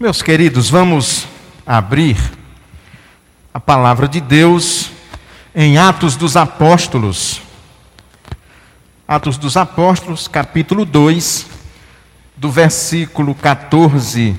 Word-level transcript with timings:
Meus 0.00 0.22
queridos, 0.22 0.70
vamos 0.70 1.26
abrir 1.66 2.16
a 3.52 3.58
palavra 3.58 4.06
de 4.06 4.20
Deus 4.20 4.92
em 5.52 5.76
Atos 5.76 6.14
dos 6.14 6.36
Apóstolos. 6.36 7.42
Atos 9.08 9.36
dos 9.36 9.56
Apóstolos, 9.56 10.28
capítulo 10.28 10.84
2, 10.84 11.46
do 12.36 12.48
versículo 12.48 13.34
14 13.34 14.36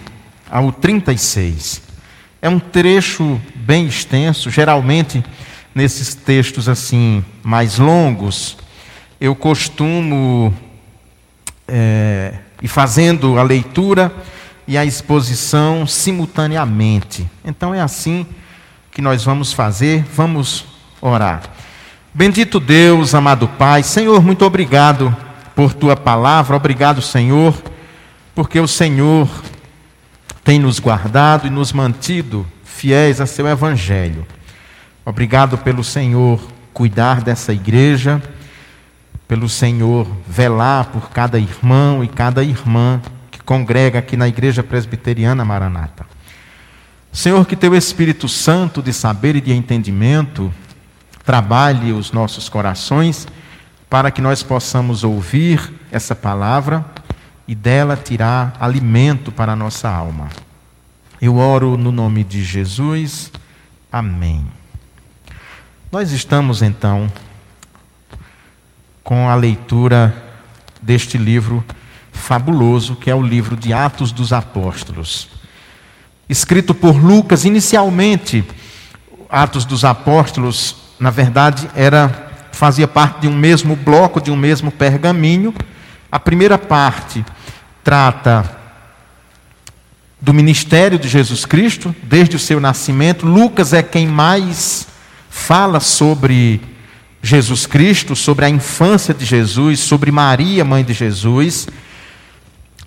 ao 0.49 0.71
36. 0.71 1.81
É 2.41 2.47
um 2.47 2.57
trecho 2.57 3.37
bem 3.53 3.85
extenso, 3.85 4.49
geralmente 4.49 5.21
nesses 5.75 6.15
textos 6.15 6.69
assim 6.69 7.21
mais 7.43 7.77
longos, 7.77 8.55
eu 9.19 9.35
costumo 9.35 10.55
é, 11.67 12.35
ir 12.61 12.69
fazendo 12.69 13.37
a 13.37 13.43
leitura 13.43 14.09
e 14.69 14.77
a 14.77 14.85
exposição 14.85 15.87
simultaneamente. 15.87 17.27
Então 17.43 17.73
é 17.73 17.81
assim 17.81 18.23
que 18.91 19.01
nós 19.01 19.23
vamos 19.23 19.51
fazer, 19.51 20.05
vamos 20.15 20.63
orar. 21.01 21.41
Bendito 22.13 22.59
Deus, 22.59 23.15
amado 23.15 23.47
Pai, 23.47 23.81
Senhor, 23.81 24.21
muito 24.21 24.45
obrigado 24.45 25.15
por 25.55 25.73
tua 25.73 25.97
palavra, 25.97 26.55
obrigado, 26.55 27.01
Senhor, 27.01 27.59
porque 28.35 28.59
o 28.59 28.67
Senhor 28.67 29.27
tem 30.43 30.59
nos 30.59 30.77
guardado 30.77 31.47
e 31.47 31.49
nos 31.49 31.73
mantido 31.73 32.45
fiéis 32.63 33.19
a 33.19 33.25
seu 33.25 33.47
evangelho. 33.47 34.23
Obrigado 35.03 35.57
pelo 35.57 35.83
Senhor 35.83 36.39
cuidar 36.75 37.21
dessa 37.21 37.51
igreja, 37.51 38.21
pelo 39.27 39.49
Senhor 39.49 40.07
velar 40.27 40.89
por 40.89 41.09
cada 41.09 41.39
irmão 41.39 42.03
e 42.03 42.07
cada 42.07 42.43
irmã 42.43 43.01
congrega 43.49 43.97
aqui 43.97 44.15
na 44.15 44.27
Igreja 44.27 44.61
Presbiteriana 44.61 45.43
Maranata. 45.43 46.05
Senhor, 47.11 47.43
que 47.47 47.55
teu 47.55 47.73
Espírito 47.73 48.29
Santo 48.29 48.79
de 48.79 48.93
saber 48.93 49.35
e 49.35 49.41
de 49.41 49.51
entendimento 49.51 50.53
trabalhe 51.25 51.91
os 51.91 52.11
nossos 52.11 52.47
corações 52.47 53.27
para 53.89 54.11
que 54.11 54.21
nós 54.21 54.43
possamos 54.43 55.03
ouvir 55.03 55.73
essa 55.91 56.15
palavra 56.15 56.85
e 57.47 57.55
dela 57.55 57.97
tirar 57.97 58.55
alimento 58.59 59.31
para 59.31 59.53
a 59.53 59.55
nossa 59.55 59.89
alma. 59.89 60.29
Eu 61.19 61.37
oro 61.37 61.75
no 61.75 61.91
nome 61.91 62.23
de 62.23 62.43
Jesus. 62.43 63.31
Amém. 63.91 64.45
Nós 65.91 66.11
estamos 66.11 66.61
então 66.61 67.11
com 69.03 69.27
a 69.27 69.33
leitura 69.33 70.15
deste 70.83 71.17
livro 71.17 71.65
fabuloso, 72.11 72.95
que 72.95 73.09
é 73.09 73.15
o 73.15 73.21
livro 73.21 73.55
de 73.55 73.73
Atos 73.73 74.11
dos 74.11 74.33
Apóstolos. 74.33 75.29
Escrito 76.27 76.73
por 76.73 76.95
Lucas, 76.95 77.45
inicialmente, 77.45 78.43
Atos 79.29 79.65
dos 79.65 79.83
Apóstolos, 79.83 80.75
na 80.99 81.09
verdade, 81.09 81.69
era 81.75 82.27
fazia 82.51 82.87
parte 82.87 83.21
de 83.21 83.27
um 83.27 83.35
mesmo 83.35 83.75
bloco, 83.75 84.19
de 84.19 84.29
um 84.31 84.35
mesmo 84.35 84.69
pergaminho. 84.69 85.53
A 86.11 86.19
primeira 86.19 86.57
parte 86.57 87.25
trata 87.83 88.57
do 90.19 90.33
ministério 90.33 90.99
de 90.99 91.07
Jesus 91.07 91.45
Cristo, 91.45 91.95
desde 92.03 92.35
o 92.35 92.39
seu 92.39 92.59
nascimento. 92.59 93.25
Lucas 93.25 93.71
é 93.71 93.81
quem 93.81 94.05
mais 94.07 94.87
fala 95.29 95.79
sobre 95.79 96.61
Jesus 97.21 97.65
Cristo, 97.65 98.15
sobre 98.15 98.45
a 98.45 98.49
infância 98.49 99.13
de 99.13 99.25
Jesus, 99.25 99.79
sobre 99.79 100.11
Maria, 100.11 100.65
mãe 100.65 100.83
de 100.83 100.93
Jesus. 100.93 101.67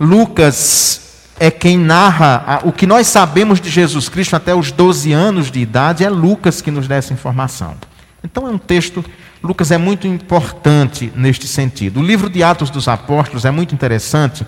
Lucas 0.03 1.01
é 1.39 1.49
quem 1.49 1.79
narra 1.79 2.61
o 2.65 2.73
que 2.73 2.89
nós 2.89 3.07
sabemos 3.07 3.61
de 3.61 3.71
Jesus 3.71 4.09
Cristo 4.09 4.35
até 4.35 4.53
os 4.53 4.73
12 4.73 5.13
anos 5.13 5.49
de 5.49 5.61
idade, 5.61 6.03
é 6.03 6.11
Lucas 6.11 6.61
que 6.61 6.73
nos 6.73 6.89
dá 6.89 6.97
essa 6.97 7.13
informação. 7.13 7.77
Então 8.25 8.49
é 8.49 8.51
um 8.51 8.59
texto, 8.59 9.05
Lucas 9.41 9.71
é 9.71 9.79
muito 9.79 10.09
importante 10.09 11.13
neste 11.15 11.47
sentido. 11.47 12.01
O 12.01 12.03
livro 12.03 12.29
de 12.29 12.43
Atos 12.43 12.69
dos 12.69 12.89
Apóstolos 12.89 13.45
é 13.45 13.53
muito 13.53 13.77
interessante, 13.77 14.45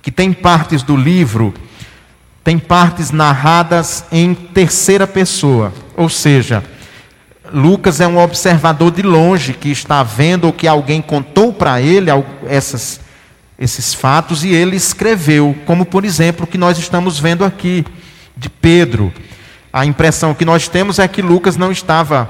que 0.00 0.12
tem 0.12 0.32
partes 0.32 0.84
do 0.84 0.96
livro, 0.96 1.52
tem 2.44 2.56
partes 2.56 3.10
narradas 3.10 4.04
em 4.12 4.32
terceira 4.32 5.08
pessoa, 5.08 5.72
ou 5.96 6.08
seja, 6.08 6.62
Lucas 7.52 8.00
é 8.00 8.06
um 8.06 8.18
observador 8.18 8.92
de 8.92 9.02
longe 9.02 9.54
que 9.54 9.70
está 9.70 10.04
vendo 10.04 10.44
ou 10.44 10.52
que 10.52 10.68
alguém 10.68 11.02
contou 11.02 11.52
para 11.52 11.80
ele 11.80 12.10
essas 12.46 13.00
esses 13.58 13.94
fatos 13.94 14.44
e 14.44 14.48
ele 14.48 14.76
escreveu, 14.76 15.56
como 15.64 15.84
por 15.86 16.04
exemplo 16.04 16.44
o 16.44 16.46
que 16.46 16.58
nós 16.58 16.78
estamos 16.78 17.18
vendo 17.18 17.44
aqui 17.44 17.84
de 18.36 18.48
Pedro. 18.48 19.12
A 19.72 19.86
impressão 19.86 20.34
que 20.34 20.44
nós 20.44 20.68
temos 20.68 20.98
é 20.98 21.06
que 21.06 21.22
Lucas 21.22 21.56
não 21.56 21.70
estava 21.70 22.28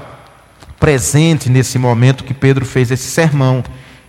presente 0.79 1.49
nesse 1.49 1.77
momento 1.79 2.23
que 2.23 2.33
Pedro 2.33 2.65
fez 2.65 2.91
esse 2.91 3.09
sermão. 3.09 3.63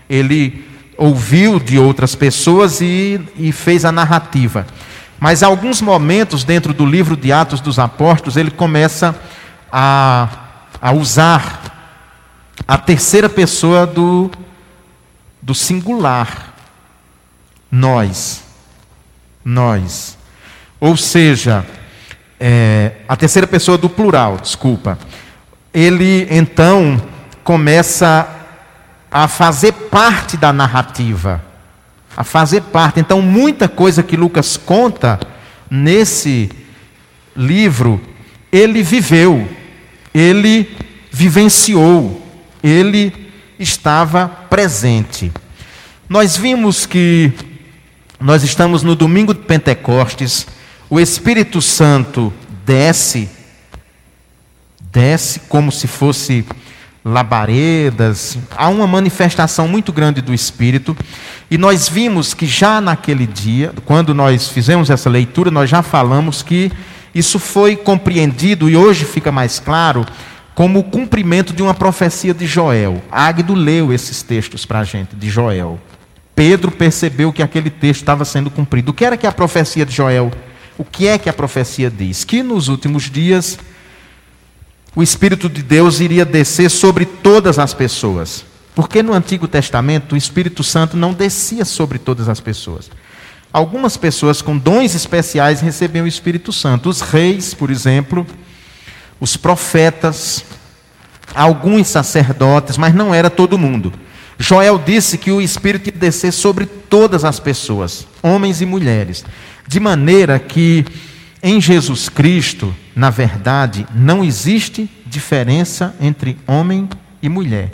Ele 0.09 0.65
ouviu 0.97 1.59
de 1.59 1.79
outras 1.79 2.15
pessoas 2.15 2.81
e, 2.81 3.21
e 3.37 3.53
fez 3.53 3.85
a 3.85 3.93
narrativa. 3.93 4.67
Mas 5.19 5.43
alguns 5.43 5.81
momentos 5.81 6.45
dentro 6.45 6.73
do 6.75 6.85
livro 6.85 7.17
de 7.17 7.33
Atos 7.33 7.61
dos 7.61 7.79
Apóstolos, 7.79 8.37
ele 8.37 8.51
começa 8.51 9.15
a, 9.73 10.29
a 10.81 10.93
usar 10.93 11.63
a 12.69 12.77
terceira 12.77 13.29
pessoa 13.29 13.87
do, 13.87 14.31
do 15.41 15.55
singular 15.55 16.56
nós. 17.71 18.43
Nós. 19.45 20.17
Ou 20.81 20.97
seja, 20.97 21.65
é, 22.39 22.93
a 23.09 23.17
terceira 23.17 23.47
pessoa 23.47 23.79
do 23.79 23.89
plural, 23.89 24.39
desculpa. 24.39 24.99
Ele 25.73 26.27
então 26.31 27.01
começa 27.43 28.29
a 29.11 29.29
fazer 29.29 29.73
parte 29.73 30.37
da 30.37 30.53
narrativa. 30.53 31.43
A 32.17 32.25
fazer 32.25 32.63
parte. 32.63 33.01
Então, 33.01 33.21
muita 33.21 33.69
coisa 33.69 34.03
que 34.03 34.17
Lucas 34.17 34.57
conta 34.57 35.21
nesse 35.71 36.51
livro, 37.37 38.01
ele 38.51 38.83
viveu, 38.83 39.47
ele 40.15 40.77
vivenciou, 41.11 42.23
ele 42.63 43.13
estava 43.59 44.29
presente. 44.29 45.31
Nós 46.09 46.37
vimos 46.37 46.87
que 46.87 47.33
nós 48.21 48.43
estamos 48.43 48.83
no 48.83 48.95
domingo 48.95 49.35
de 49.35 49.41
Pentecostes, 49.41 50.47
o 50.89 50.99
Espírito 50.99 51.61
Santo 51.61 52.33
desce, 52.65 53.29
desce 54.91 55.41
como 55.41 55.71
se 55.71 55.87
fosse 55.87 56.45
labaredas, 57.05 58.39
há 58.57 58.69
uma 58.69 58.87
manifestação 58.87 59.69
muito 59.69 59.93
grande 59.93 60.21
do 60.21 60.35
Espírito, 60.35 60.97
e 61.51 61.59
nós 61.59 61.89
vimos 61.89 62.35
que 62.35 62.47
já 62.47 62.81
naquele 62.81 63.27
dia, 63.27 63.73
quando 63.85 64.15
nós 64.15 64.49
fizemos 64.49 64.91
essa 64.91 65.09
leitura, 65.09 65.51
nós 65.51 65.71
já 65.71 65.83
falamos 65.83 66.43
que 66.43 66.73
isso 67.15 67.39
foi 67.39 67.77
compreendido 67.77 68.69
e 68.69 68.77
hoje 68.77 69.05
fica 69.05 69.31
mais 69.31 69.61
claro 69.61 70.05
como 70.55 70.81
o 70.81 70.85
cumprimento 70.85 71.53
de 71.53 71.63
uma 71.63 71.75
profecia 71.75 72.33
de 72.33 72.47
Joel. 72.47 73.03
Águido 73.11 73.55
leu 73.55 73.93
esses 73.93 74.23
textos 74.23 74.65
para 74.65 74.81
a 74.81 74.85
gente, 74.85 75.15
de 75.15 75.29
Joel. 75.29 75.79
Pedro 76.37 76.71
percebeu 76.71 77.33
que 77.33 77.43
aquele 77.43 77.71
texto 77.71 78.03
estava 78.03 78.23
sendo 78.27 78.51
cumprido. 78.51 78.91
O 78.91 78.95
que 78.95 79.07
era 79.07 79.17
que 79.17 79.27
a 79.27 79.33
profecia 79.33 79.87
de 79.87 79.95
Joel? 79.95 80.31
O 80.77 80.85
que 80.85 81.09
é 81.09 81.17
que 81.17 81.31
a 81.31 81.33
profecia 81.33 81.91
diz? 81.91 82.25
Que 82.25 82.43
nos 82.43 82.69
últimos 82.69 83.11
dias 83.11 83.59
o 84.95 85.03
Espírito 85.03 85.49
de 85.49 85.63
Deus 85.63 85.99
iria 85.99 86.27
descer 86.27 86.71
sobre 86.71 87.07
todas 87.07 87.59
as 87.59 87.73
pessoas. 87.73 88.45
Porque 88.75 89.03
no 89.03 89.15
Antigo 89.15 89.49
Testamento 89.49 90.13
o 90.13 90.17
Espírito 90.17 90.63
Santo 90.63 90.95
não 90.95 91.15
descia 91.15 91.65
sobre 91.65 91.99
todas 91.99 92.29
as 92.29 92.39
pessoas. 92.39 92.91
Algumas 93.51 93.97
pessoas 93.97 94.43
com 94.43 94.59
dons 94.59 94.95
especiais 94.95 95.63
recebiam 95.63 96.05
o 96.05 96.09
Espírito 96.09 96.53
Santo. 96.53 96.91
Os 96.91 97.01
reis, 97.01 97.55
por 97.55 97.71
exemplo, 97.71 98.27
os 99.19 99.39
profetas, 99.39 100.45
alguns 101.35 101.87
sacerdotes, 101.87 102.77
mas 102.77 102.95
não 102.95 103.15
era 103.15 103.31
todo 103.31 103.57
mundo. 103.57 103.91
Joel 104.39 104.79
disse 104.79 105.17
que 105.17 105.31
o 105.31 105.41
Espírito 105.41 105.89
ia 105.89 105.93
descer 105.93 106.33
sobre 106.33 106.67
todas 106.67 107.25
as 107.25 107.41
pessoas, 107.41 108.07
homens 108.23 108.61
e 108.61 108.67
mulheres, 108.67 109.25
de 109.67 109.81
maneira 109.81 110.39
que 110.39 110.85
em 111.43 111.61
Jesus 111.61 112.09
Cristo, 112.09 112.75
na 112.95 113.11
verdade, 113.11 113.87
não 113.95 114.25
existe 114.25 114.91
diferença 115.07 115.95
entre 116.01 116.37
homem 116.47 116.89
e 117.23 117.29
mulher. 117.29 117.71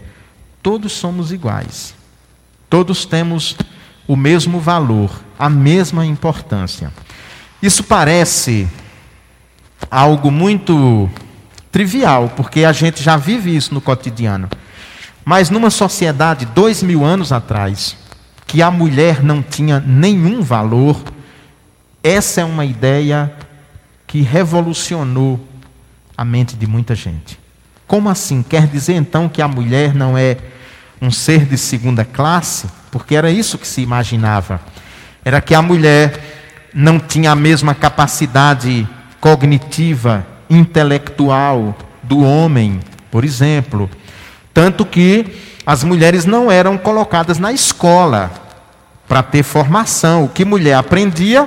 Todos 0.63 0.93
somos 0.93 1.33
iguais. 1.33 1.95
Todos 2.69 3.05
temos 3.05 3.57
o 4.07 4.17
mesmo 4.17 4.61
valor, 4.61 5.11
a 5.39 5.49
mesma 5.49 6.05
importância. 6.07 6.93
Isso 7.63 7.85
parece 7.85 8.69
algo 9.91 10.31
muito 10.31 11.09
trivial, 11.71 12.33
porque 12.37 12.65
a 12.65 12.73
gente 12.73 13.03
já 13.03 13.17
vive 13.17 13.55
isso 13.55 13.73
no 13.73 13.81
cotidiano. 13.81 14.49
Mas 15.25 15.51
numa 15.51 15.71
sociedade 15.71 16.47
dois 16.47 16.83
mil 16.83 17.05
anos 17.05 17.33
atrás, 17.33 17.97
que 18.47 18.61
a 18.61 18.71
mulher 18.71 19.23
não 19.23 19.43
tinha 19.43 19.81
nenhum 19.81 20.43
valor, 20.43 21.03
essa 22.03 22.41
é 22.41 22.45
uma 22.45 22.65
ideia 22.65 23.33
que 24.07 24.21
revolucionou 24.21 25.41
a 26.17 26.25
mente 26.25 26.57
de 26.57 26.67
muita 26.67 26.95
gente. 26.95 27.39
Como 27.87 28.09
assim? 28.09 28.43
Quer 28.43 28.67
dizer 28.67 28.95
então 28.95 29.29
que 29.29 29.41
a 29.41 29.49
mulher 29.49 29.95
não 29.95 30.17
é 30.19 30.37
um 31.01 31.11
ser 31.11 31.47
de 31.47 31.57
segunda 31.57 32.05
classe? 32.05 32.67
Porque 32.91 33.15
era 33.15 33.31
isso 33.31 33.57
que 33.59 33.67
se 33.67 33.81
imaginava. 33.81 34.61
Era 35.25 35.41
que 35.41 35.55
a 35.55 35.63
mulher 35.63 36.69
não 36.75 36.99
tinha 36.99 37.31
a 37.31 37.37
mesma 37.37 37.75
capacidade 37.75 38.89
cognitiva, 39.21 40.27
intelectual 40.51 41.77
do 42.03 42.23
homem, 42.23 42.81
por 43.11 43.25
exemplo. 43.25 43.89
Tanto 44.53 44.85
que 44.85 45.27
as 45.65 45.85
mulheres 45.85 46.25
não 46.25 46.51
eram 46.51 46.77
colocadas 46.77 47.39
na 47.39 47.53
escola 47.53 48.31
para 49.09 49.23
ter 49.23 49.43
formação. 49.43 50.25
O 50.25 50.29
que 50.29 50.45
mulher 50.45 50.75
aprendia 50.75 51.47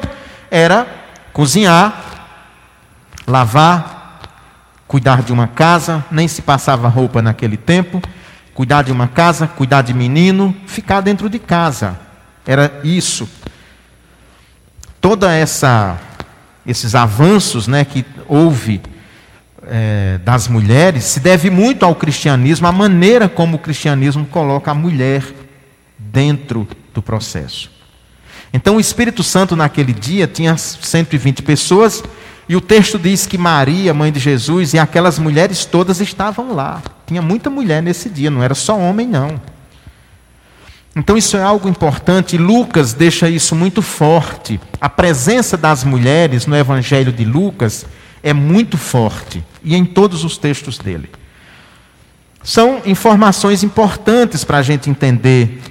era 0.50 0.88
cozinhar, 1.34 2.04
lavar, 3.28 4.22
cuidar 4.88 5.22
de 5.22 5.34
uma 5.34 5.48
casa, 5.48 6.04
nem 6.10 6.28
se 6.28 6.42
passava 6.42 6.88
roupa 6.88 7.22
naquele 7.22 7.57
tempo, 7.57 8.02
cuidar 8.54 8.84
de 8.84 8.92
uma 8.92 9.08
casa, 9.08 9.48
cuidar 9.48 9.81
de 9.81 9.94
menino, 9.94 10.56
ficar 10.66 11.01
dentro 11.01 11.30
de 11.30 11.40
casa. 11.40 12.00
Era 12.46 12.80
isso. 12.84 13.28
Toda 15.01 15.34
essa 15.34 16.00
esses 16.66 16.96
avanços, 16.96 17.68
né, 17.68 17.86
que 17.86 18.04
houve 18.28 18.81
é, 19.67 20.19
das 20.23 20.47
mulheres 20.47 21.03
se 21.03 21.19
deve 21.19 21.50
muito 21.50 21.83
ao 21.83 21.95
cristianismo, 21.95 22.67
a 22.67 22.71
maneira 22.71 23.27
como 23.27 23.57
o 23.57 23.59
cristianismo 23.59 24.25
coloca 24.25 24.71
a 24.71 24.73
mulher 24.73 25.23
dentro 25.97 26.67
do 26.94 27.01
processo. 27.01 27.71
Então, 28.53 28.77
o 28.77 28.79
Espírito 28.79 29.21
Santo 29.21 29.56
naquele 29.56 29.91
dia 29.91 30.27
tinha 30.27 30.56
120 30.57 31.41
pessoas, 31.44 32.03
e 32.47 32.56
o 32.56 32.62
texto 32.62 32.97
diz 32.97 33.25
que 33.25 33.38
Maria, 33.38 33.94
mãe 33.94 34.12
de 34.12 34.19
Jesus, 34.19 34.73
e 34.73 34.79
aquelas 34.79 35.19
mulheres 35.19 35.65
todas 35.65 36.00
estavam 36.00 36.53
lá. 36.53 36.81
Tinha 37.06 37.21
muita 37.21 37.50
mulher 37.50 37.81
nesse 37.83 38.09
dia, 38.09 38.29
não 38.29 38.41
era 38.41 38.56
só 38.56 38.77
homem, 38.77 39.07
não. 39.07 39.41
Então, 40.95 41.17
isso 41.17 41.35
é 41.35 41.44
algo 41.44 41.67
importante, 41.67 42.38
Lucas 42.38 42.94
deixa 42.94 43.29
isso 43.29 43.53
muito 43.53 43.81
forte. 43.81 44.59
A 44.79 44.88
presença 44.88 45.57
das 45.57 45.83
mulheres 45.83 46.45
no 46.47 46.56
Evangelho 46.56 47.12
de 47.12 47.25
Lucas 47.25 47.85
é 48.25 48.33
muito 48.33 48.75
forte, 48.75 49.44
e 49.63 49.75
em 49.75 49.86
todos 49.86 50.24
os 50.24 50.36
textos 50.36 50.80
dele. 50.80 51.12
São 52.44 52.81
informações 52.83 53.62
importantes 53.63 54.44
para 54.44 54.57
a 54.57 54.62
gente 54.63 54.89
entender 54.89 55.62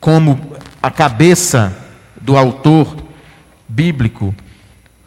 como 0.00 0.56
a 0.82 0.90
cabeça 0.90 1.72
do 2.20 2.36
autor 2.36 2.96
bíblico 3.68 4.34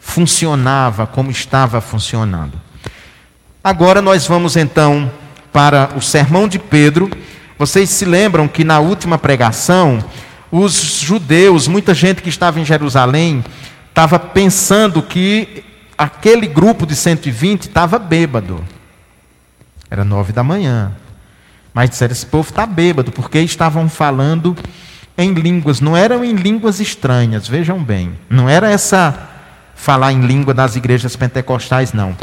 funcionava, 0.00 1.06
como 1.06 1.30
estava 1.30 1.78
funcionando. 1.82 2.58
Agora 3.62 4.00
nós 4.00 4.26
vamos 4.26 4.56
então 4.56 5.12
para 5.52 5.90
o 5.94 6.00
sermão 6.00 6.48
de 6.48 6.58
Pedro. 6.58 7.10
Vocês 7.58 7.90
se 7.90 8.06
lembram 8.06 8.48
que 8.48 8.64
na 8.64 8.80
última 8.80 9.18
pregação, 9.18 10.02
os 10.50 11.00
judeus, 11.00 11.68
muita 11.68 11.92
gente 11.92 12.22
que 12.22 12.30
estava 12.30 12.58
em 12.58 12.64
Jerusalém, 12.64 13.44
estava 13.90 14.18
pensando 14.18 15.02
que 15.02 15.70
aquele 16.02 16.46
grupo 16.46 16.86
de 16.86 16.96
120 16.96 17.68
estava 17.68 17.98
bêbado. 17.98 18.62
Era 19.90 20.04
nove 20.04 20.32
da 20.32 20.42
manhã. 20.42 20.92
Mas 21.72 21.90
disseram: 21.90 22.12
esse 22.12 22.26
povo 22.26 22.48
está 22.50 22.66
bêbado, 22.66 23.12
porque 23.12 23.38
estavam 23.38 23.88
falando 23.88 24.56
em 25.16 25.32
línguas, 25.32 25.80
não 25.80 25.96
eram 25.96 26.24
em 26.24 26.32
línguas 26.32 26.80
estranhas, 26.80 27.46
vejam 27.46 27.82
bem. 27.82 28.18
Não 28.28 28.48
era 28.48 28.70
essa 28.70 29.28
falar 29.74 30.12
em 30.12 30.20
língua 30.22 30.54
das 30.54 30.76
igrejas 30.76 31.16
pentecostais, 31.16 31.92
não. 31.92 32.16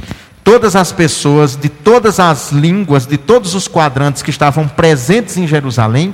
Todas 0.43 0.75
as 0.75 0.91
pessoas 0.91 1.55
de 1.55 1.69
todas 1.69 2.19
as 2.19 2.51
línguas, 2.51 3.05
de 3.05 3.17
todos 3.17 3.53
os 3.53 3.67
quadrantes 3.67 4.21
que 4.21 4.29
estavam 4.29 4.67
presentes 4.67 5.37
em 5.37 5.45
Jerusalém, 5.45 6.13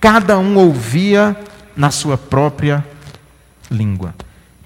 cada 0.00 0.38
um 0.38 0.56
ouvia 0.56 1.36
na 1.76 1.90
sua 1.90 2.16
própria 2.16 2.84
língua. 3.70 4.14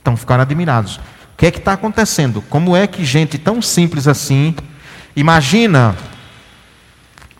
Então 0.02 0.16
ficaram 0.16 0.42
admirados. 0.42 1.00
O 1.36 1.38
que 1.38 1.44
é 1.44 1.50
que 1.50 1.58
está 1.58 1.74
acontecendo? 1.74 2.40
Como 2.40 2.74
é 2.74 2.86
que 2.86 3.04
gente 3.04 3.36
tão 3.36 3.60
simples 3.60 4.08
assim, 4.08 4.56
imagina 5.14 5.94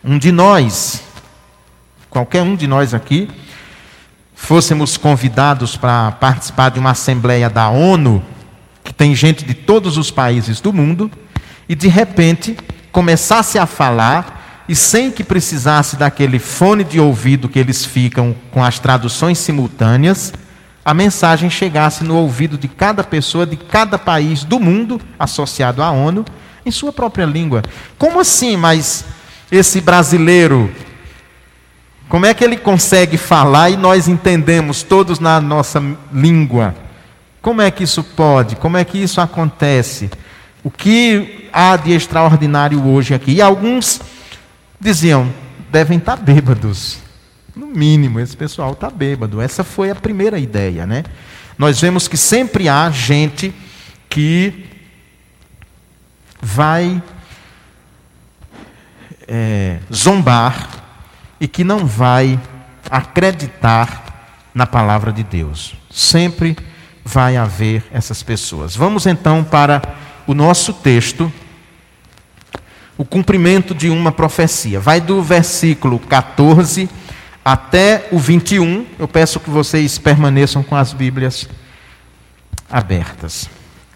um 0.05 0.19
de 0.19 0.31
nós, 0.31 1.03
qualquer 2.11 2.43
um 2.43 2.55
de 2.55 2.67
nós 2.67 2.93
aqui, 2.93 3.27
fôssemos 4.35 4.99
convidados 4.99 5.79
para 5.79 6.13
participar 6.13 6.69
de 6.69 6.79
uma 6.79 6.91
assembleia 6.91 7.49
da 7.49 7.71
ONU, 7.71 8.23
que 8.85 8.93
tem 8.93 9.15
gente 9.15 9.47
de 9.47 9.55
todos 9.55 9.97
os 9.97 10.11
países 10.11 10.61
do 10.61 10.75
mundo, 10.75 11.11
e 11.67 11.75
de 11.75 11.89
repente 11.89 12.55
começasse 12.93 13.59
a 13.59 13.65
falar 13.65 14.65
e 14.69 14.77
sem 14.77 15.11
que 15.11 15.25
precisasse 15.25 15.97
daquele 15.97 16.39
fone 16.39 16.85
de 16.85 17.01
ouvido 17.01 17.49
que 17.49 17.59
eles 17.59 17.83
ficam 17.83 18.37
com 18.51 18.63
as 18.63 18.79
traduções 18.79 19.39
simultâneas, 19.39 20.35
a 20.87 20.95
mensagem 20.95 21.51
chegasse 21.51 22.05
no 22.05 22.17
ouvido 22.17 22.57
de 22.57 22.69
cada 22.69 23.03
pessoa 23.03 23.45
de 23.45 23.57
cada 23.57 23.99
país 23.99 24.45
do 24.45 24.61
mundo 24.61 25.01
associado 25.19 25.83
à 25.83 25.91
ONU 25.91 26.25
em 26.65 26.71
sua 26.71 26.93
própria 26.93 27.27
língua. 27.27 27.63
Como 27.99 28.21
assim? 28.21 28.57
Mas 28.57 29.05
esse 29.51 29.81
brasileiro 29.81 30.73
como 32.09 32.25
é 32.25 32.33
que 32.33 32.45
ele 32.45 32.57
consegue 32.57 33.17
falar 33.17 33.71
e 33.71 33.77
nós 33.77 34.07
entendemos 34.07 34.85
todos 34.85 35.19
na 35.19 35.41
nossa 35.41 35.83
língua? 36.13 36.73
Como 37.43 37.61
é 37.61 37.69
que 37.69 37.83
isso 37.83 38.05
pode? 38.05 38.55
Como 38.55 38.77
é 38.77 38.85
que 38.85 38.97
isso 38.97 39.21
acontece? 39.21 40.09
O 40.63 40.71
que 40.71 41.49
há 41.53 41.77
de 41.77 41.93
extraordinário 41.93 42.87
hoje 42.87 43.13
aqui? 43.13 43.33
E 43.33 43.43
alguns 43.43 44.01
diziam, 44.81 45.29
devem 45.69 45.99
estar 45.99 46.17
bêbados. 46.17 47.06
No 47.57 47.67
mínimo, 47.67 48.21
esse 48.21 48.37
pessoal 48.37 48.73
está 48.73 48.91
bêbado. 48.91 49.41
Essa 49.41 49.65
foi 49.65 49.91
a 49.91 49.95
primeira 49.95 50.39
ideia, 50.39 50.85
né? 50.85 51.05
Nós 51.57 51.81
vemos 51.81 52.07
que 52.07 52.19
sempre 52.19 52.69
há 52.69 52.91
gente 52.91 53.51
que 54.11 54.67
vai 56.39 57.03
é, 59.27 59.79
zombar 59.91 60.69
e 61.41 61.49
que 61.49 61.65
não 61.65 61.87
vai 61.87 62.39
acreditar 62.91 64.51
na 64.55 64.67
palavra 64.67 65.11
de 65.11 65.23
Deus. 65.23 65.75
Sempre 65.91 66.59
vai 67.03 67.39
haver 67.39 67.83
essas 67.91 68.23
pessoas. 68.23 68.77
Vamos 68.77 69.07
então 69.07 69.43
para 69.43 69.81
o 70.27 70.35
nosso 70.35 70.75
texto, 70.75 71.33
o 72.99 73.05
cumprimento 73.05 73.75
de 73.75 73.89
uma 73.89 74.13
profecia. 74.13 74.79
Vai 74.79 75.01
do 75.01 75.23
versículo 75.23 75.99
14 75.99 76.87
até 77.47 78.09
o 78.11 78.19
21. 78.19 78.85
Eu 78.99 79.07
peço 79.07 79.39
que 79.39 79.49
vocês 79.49 79.99
permaneçam 79.99 80.65
com 80.65 80.75
as 80.75 80.93
Bíblias 80.93 81.49
abertas. 82.69 83.49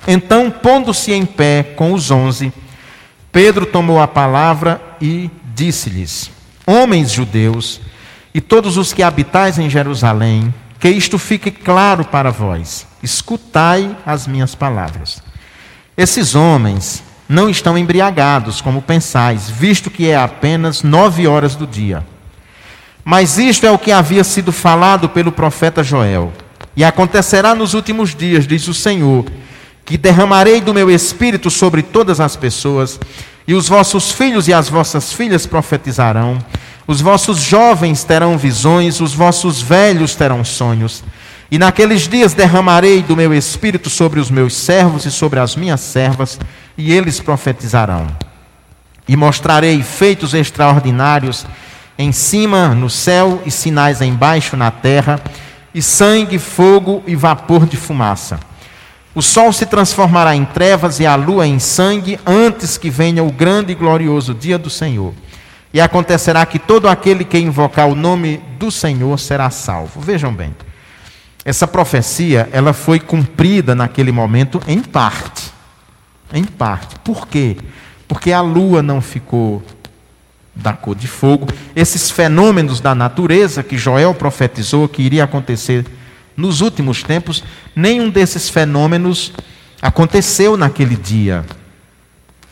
Então, 0.07 0.53
pondo-se 0.53 1.13
em 1.13 1.27
pé 1.27 1.65
com 1.65 1.93
os 1.93 2.13
onze, 2.13 2.53
Pedro 3.33 3.67
tomou 3.67 4.01
a 4.01 4.07
palavra 4.07 4.81
e 5.01 5.29
disse-lhes: 5.53 6.31
homens 6.65 7.11
judeus, 7.11 7.81
e 8.33 8.41
todos 8.41 8.77
os 8.77 8.93
que 8.93 9.03
habitais 9.03 9.59
em 9.59 9.69
Jerusalém, 9.69 10.55
que 10.79 10.89
isto 10.89 11.19
fique 11.19 11.51
claro 11.51 12.05
para 12.05 12.31
vós. 12.31 12.87
Escutai 13.03 13.97
as 14.07 14.29
minhas 14.29 14.55
palavras. 14.55 15.21
Esses 15.97 16.37
homens 16.37 17.03
não 17.29 17.51
estão 17.51 17.77
embriagados, 17.77 18.61
como 18.61 18.81
pensais, 18.81 19.51
visto 19.51 19.91
que 19.91 20.09
é 20.09 20.17
apenas 20.17 20.85
nove 20.85 21.27
horas 21.27 21.57
do 21.57 21.67
dia. 21.67 22.07
Mas 23.05 23.39
isto 23.39 23.67
é 23.67 23.71
o 23.71 23.79
que 23.79 23.93
havia 23.93 24.25
sido 24.25 24.53
falado 24.53 25.09
pelo 25.09 25.33
profeta 25.33 25.83
Joel. 25.83 26.33
E 26.77 26.85
acontecerá 26.85 27.55
nos 27.55 27.75
últimos 27.75 28.15
dias, 28.15 28.47
diz 28.47 28.69
o 28.69 28.75
Senhor, 28.75 29.25
que 29.85 29.99
derramarei 29.99 30.61
do 30.61 30.73
meu 30.73 30.91
espírito 30.91 31.51
sobre 31.51 31.83
todas 31.83 32.21
as 32.21 32.37
pessoas, 32.37 33.01
e 33.47 33.55
os 33.55 33.69
vossos 33.69 34.13
filhos 34.13 34.47
e 34.47 34.53
as 34.53 34.69
vossas 34.69 35.13
filhas 35.13 35.47
profetizarão, 35.47 36.39
os 36.87 37.01
vossos 37.01 37.39
jovens 37.39 38.05
terão 38.05 38.39
visões, 38.39 39.01
os 39.01 39.15
vossos 39.15 39.61
velhos 39.61 40.15
terão 40.15 40.45
sonhos. 40.45 41.03
E 41.51 41.59
naqueles 41.59 42.07
dias 42.07 42.33
derramarei 42.33 43.03
do 43.03 43.17
meu 43.17 43.35
espírito 43.35 43.91
sobre 43.91 44.21
os 44.21 44.31
meus 44.31 44.55
servos 44.55 45.05
e 45.05 45.11
sobre 45.11 45.41
as 45.41 45.57
minhas 45.57 45.81
servas, 45.81 46.39
e 46.79 46.93
eles 46.93 47.19
profetizarão. 47.19 48.07
E 49.09 49.17
mostrarei 49.17 49.83
feitos 49.83 50.35
extraordinários 50.35 51.45
em 52.01 52.13
cima 52.13 52.69
no 52.75 52.89
céu 52.89 53.43
e 53.45 53.51
sinais 53.51 54.01
embaixo 54.01 54.57
na 54.57 54.71
terra, 54.71 55.21
e 55.75 55.83
sangue, 55.83 56.39
fogo 56.39 57.03
e 57.07 57.15
vapor 57.15 57.67
de 57.67 57.77
fumaça. 57.77 58.41
O 59.15 59.21
sol 59.21 59.53
se 59.53 59.67
transformará 59.67 60.35
em 60.35 60.47
trevas 60.47 60.99
e 60.99 61.07
a 61.07 61.15
lua 61.15 61.47
em 61.47 61.59
sangue 61.59 62.19
antes 62.25 62.79
que 62.79 62.89
venha 62.89 63.23
o 63.23 63.31
grande 63.31 63.73
e 63.73 63.75
glorioso 63.75 64.33
dia 64.33 64.57
do 64.57 64.71
Senhor. 64.71 65.13
E 65.75 65.81
acontecerá 65.81 66.47
que 66.47 66.59
todo 66.59 66.89
aquele 66.89 67.23
que 67.23 67.39
invocar 67.39 67.87
o 67.87 67.95
nome 67.95 68.43
do 68.59 68.71
Senhor 68.71 69.19
será 69.19 69.51
salvo. 69.51 70.01
Vejam 70.01 70.33
bem. 70.33 70.55
Essa 71.45 71.69
profecia, 71.69 72.49
ela 72.51 72.73
foi 72.73 72.99
cumprida 72.99 73.75
naquele 73.75 74.11
momento 74.11 74.61
em 74.67 74.81
parte. 74.81 75.53
Em 76.33 76.45
parte. 76.45 76.97
Por 77.05 77.29
quê? 77.29 77.59
Porque 78.09 78.33
a 78.33 78.41
lua 78.41 78.83
não 78.83 79.03
ficou 79.03 79.63
da 80.55 80.73
cor 80.73 80.95
de 80.95 81.07
fogo. 81.07 81.47
Esses 81.75 82.11
fenômenos 82.11 82.81
da 82.81 82.95
natureza 82.95 83.63
que 83.63 83.79
Joel 83.79 84.15
profetizou 84.15 84.89
que 84.89 85.03
iria 85.03 85.25
acontecer 85.25 85.87
nos 86.37 86.61
últimos 86.61 87.03
tempos, 87.03 87.45
nenhum 87.75 88.11
desses 88.11 88.49
fenômenos 88.49 89.33
aconteceu 89.81 90.57
naquele 90.57 90.97
dia. 90.97 91.45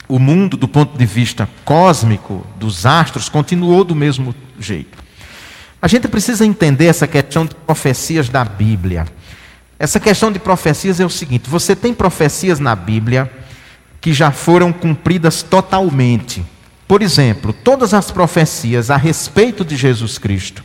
O 0.08 0.18
mundo, 0.18 0.56
do 0.56 0.66
ponto 0.66 0.96
de 0.96 1.04
vista 1.04 1.48
cósmico, 1.64 2.46
dos 2.56 2.86
astros, 2.86 3.28
continuou 3.28 3.84
do 3.84 3.94
mesmo 3.94 4.34
jeito. 4.58 4.96
A 5.80 5.86
gente 5.86 6.08
precisa 6.08 6.44
entender 6.44 6.86
essa 6.86 7.06
questão 7.06 7.46
de 7.46 7.54
profecias 7.54 8.28
da 8.28 8.44
Bíblia. 8.44 9.06
Essa 9.78 10.00
questão 10.00 10.32
de 10.32 10.38
profecias 10.38 10.98
é 10.98 11.04
o 11.04 11.10
seguinte: 11.10 11.48
você 11.48 11.76
tem 11.76 11.94
profecias 11.94 12.58
na 12.58 12.74
Bíblia 12.74 13.30
que 14.00 14.12
já 14.12 14.30
foram 14.30 14.72
cumpridas 14.72 15.42
totalmente. 15.42 16.44
Por 16.88 17.02
exemplo, 17.02 17.52
todas 17.52 17.92
as 17.92 18.10
profecias 18.10 18.90
a 18.90 18.96
respeito 18.96 19.62
de 19.62 19.76
Jesus 19.76 20.16
Cristo 20.16 20.64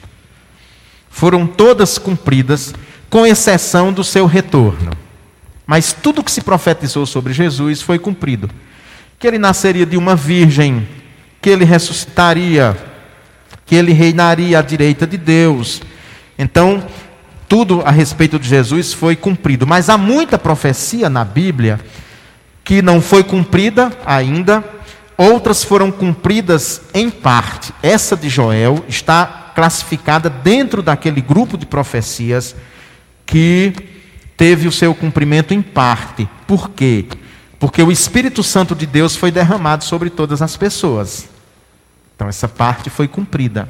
foram 1.10 1.46
todas 1.46 2.00
cumpridas, 2.00 2.74
com 3.10 3.28
exceção 3.28 3.94
do 3.94 4.04
seu 4.04 4.26
retorno. 4.26 4.92
Mas 5.68 5.94
tudo 5.94 6.24
que 6.24 6.32
se 6.32 6.42
profetizou 6.42 7.06
sobre 7.06 7.34
Jesus 7.34 7.82
foi 7.82 8.00
cumprido. 8.00 8.50
Que 9.20 9.28
ele 9.28 9.38
nasceria 9.38 9.86
de 9.86 9.96
uma 9.96 10.16
virgem, 10.16 10.88
que 11.40 11.50
ele 11.50 11.66
ressuscitaria, 11.66 12.76
que 13.66 13.76
ele 13.76 13.94
reinaria 13.94 14.58
à 14.58 14.62
direita 14.64 15.06
de 15.06 15.18
Deus. 15.18 15.82
Então, 16.40 16.84
tudo 17.48 17.84
a 17.86 17.92
respeito 17.92 18.40
de 18.40 18.50
Jesus 18.50 18.92
foi 18.92 19.16
cumprido. 19.16 19.68
Mas 19.68 19.90
há 19.90 19.98
muita 19.98 20.40
profecia 20.40 21.10
na 21.10 21.24
Bíblia 21.24 21.80
que 22.64 22.82
não 22.82 23.00
foi 23.00 23.24
cumprida 23.24 23.92
ainda, 24.06 24.64
outras 25.18 25.64
foram 25.64 25.92
cumpridas 25.92 26.82
em 26.94 27.10
parte. 27.10 27.74
Essa 27.82 28.16
de 28.16 28.30
Joel 28.30 28.84
está 28.88 29.52
classificada 29.56 30.30
dentro 30.30 30.82
daquele 30.82 31.22
grupo 31.22 31.58
de 31.58 31.66
profecias 31.66 32.56
que 33.26 33.74
teve 34.36 34.68
o 34.68 34.72
seu 34.72 34.94
cumprimento 34.96 35.54
em 35.54 35.62
parte. 35.62 36.28
Por 36.48 36.70
quê? 36.72 37.06
Porque 37.60 37.82
o 37.82 37.92
Espírito 37.92 38.44
Santo 38.44 38.76
de 38.76 38.86
Deus 38.86 39.16
foi 39.16 39.32
derramado 39.32 39.84
sobre 39.84 40.10
todas 40.10 40.42
as 40.42 40.58
pessoas. 40.58 41.30
Então, 42.16 42.28
essa 42.28 42.48
parte 42.48 42.90
foi 42.90 43.08
cumprida 43.08 43.68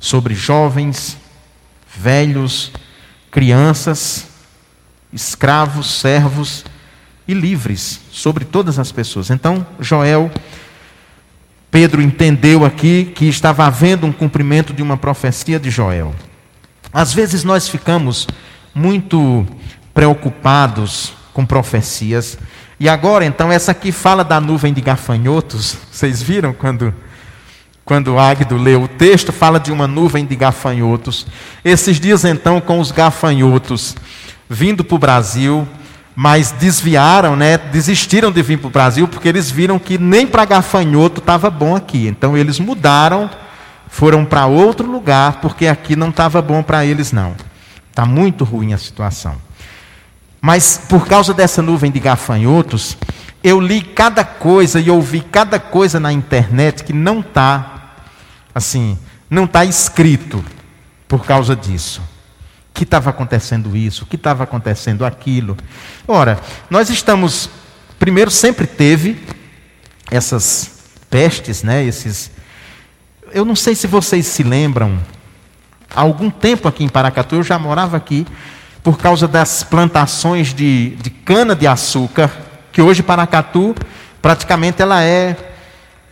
sobre 0.00 0.34
jovens, 0.34 1.16
velhos, 1.96 2.72
crianças, 3.30 4.26
escravos, 5.12 6.00
servos 6.00 6.64
e 7.26 7.34
livres, 7.34 8.00
sobre 8.10 8.44
todas 8.44 8.78
as 8.78 8.92
pessoas. 8.92 9.30
Então, 9.30 9.66
Joel, 9.80 10.30
Pedro 11.70 12.00
entendeu 12.00 12.64
aqui 12.64 13.12
que 13.14 13.26
estava 13.26 13.66
havendo 13.66 14.06
um 14.06 14.12
cumprimento 14.12 14.72
de 14.72 14.82
uma 14.82 14.96
profecia 14.96 15.58
de 15.58 15.70
Joel. 15.70 16.14
Às 16.92 17.12
vezes 17.12 17.42
nós 17.42 17.68
ficamos 17.68 18.26
muito 18.74 19.46
preocupados 19.92 21.12
com 21.32 21.44
profecias. 21.44 22.38
E 22.78 22.88
agora, 22.88 23.24
então, 23.24 23.50
essa 23.50 23.72
aqui 23.72 23.90
fala 23.90 24.22
da 24.22 24.40
nuvem 24.40 24.72
de 24.72 24.80
gafanhotos. 24.80 25.76
Vocês 25.90 26.22
viram 26.22 26.52
quando 26.52 26.94
quando 27.84 28.18
Águido 28.18 28.56
leu 28.56 28.84
o 28.84 28.88
texto, 28.88 29.30
fala 29.30 29.60
de 29.60 29.70
uma 29.70 29.86
nuvem 29.86 30.24
de 30.24 30.34
gafanhotos. 30.34 31.26
Esses 31.62 32.00
dias, 32.00 32.24
então, 32.24 32.58
com 32.58 32.80
os 32.80 32.90
gafanhotos 32.90 33.94
vindo 34.48 34.82
para 34.82 34.94
o 34.94 34.98
Brasil, 34.98 35.68
mas 36.14 36.52
desviaram, 36.52 37.34
né, 37.34 37.58
desistiram 37.58 38.30
de 38.30 38.40
vir 38.42 38.58
para 38.58 38.68
o 38.68 38.70
Brasil, 38.70 39.08
porque 39.08 39.28
eles 39.28 39.50
viram 39.50 39.78
que 39.78 39.98
nem 39.98 40.26
para 40.26 40.44
gafanhoto 40.44 41.20
estava 41.20 41.50
bom 41.50 41.74
aqui. 41.74 42.06
Então, 42.06 42.36
eles 42.36 42.60
mudaram, 42.60 43.28
foram 43.88 44.24
para 44.24 44.46
outro 44.46 44.90
lugar, 44.90 45.40
porque 45.40 45.66
aqui 45.66 45.96
não 45.96 46.10
estava 46.10 46.40
bom 46.40 46.62
para 46.62 46.86
eles, 46.86 47.10
não. 47.10 47.34
Está 47.90 48.06
muito 48.06 48.44
ruim 48.44 48.72
a 48.72 48.78
situação. 48.78 49.36
Mas, 50.40 50.80
por 50.88 51.06
causa 51.06 51.34
dessa 51.34 51.62
nuvem 51.62 51.90
de 51.90 51.98
gafanhotos, 51.98 52.96
eu 53.42 53.60
li 53.60 53.82
cada 53.82 54.24
coisa 54.24 54.78
e 54.78 54.90
ouvi 54.90 55.20
cada 55.20 55.58
coisa 55.58 55.98
na 55.98 56.12
internet 56.12 56.84
que 56.84 56.92
não 56.92 57.20
está 57.20 57.74
assim, 58.54 58.96
não 59.28 59.44
está 59.44 59.64
escrito 59.64 60.44
por 61.08 61.24
causa 61.26 61.56
disso. 61.56 62.00
Que 62.74 62.82
estava 62.82 63.08
acontecendo 63.08 63.74
isso, 63.74 64.04
que 64.04 64.16
estava 64.16 64.44
acontecendo 64.44 65.06
aquilo. 65.06 65.56
Ora, 66.06 66.38
nós 66.68 66.90
estamos, 66.90 67.48
primeiro, 67.98 68.30
sempre 68.30 68.66
teve 68.66 69.18
essas 70.10 70.70
pestes, 71.08 71.62
né? 71.62 71.82
Esses, 71.84 72.30
eu 73.32 73.44
não 73.44 73.56
sei 73.56 73.74
se 73.74 73.86
vocês 73.86 74.26
se 74.26 74.42
lembram. 74.42 74.98
Há 75.94 76.02
algum 76.02 76.28
tempo 76.28 76.68
aqui 76.68 76.84
em 76.84 76.88
Paracatu, 76.88 77.36
eu 77.36 77.42
já 77.42 77.58
morava 77.58 77.96
aqui 77.96 78.26
por 78.82 78.98
causa 78.98 79.26
das 79.26 79.62
plantações 79.62 80.52
de, 80.52 80.90
de 80.96 81.08
cana 81.08 81.56
de 81.56 81.66
açúcar, 81.66 82.30
que 82.70 82.82
hoje 82.82 83.02
Paracatu 83.02 83.74
praticamente 84.20 84.82
ela 84.82 85.02
é 85.02 85.36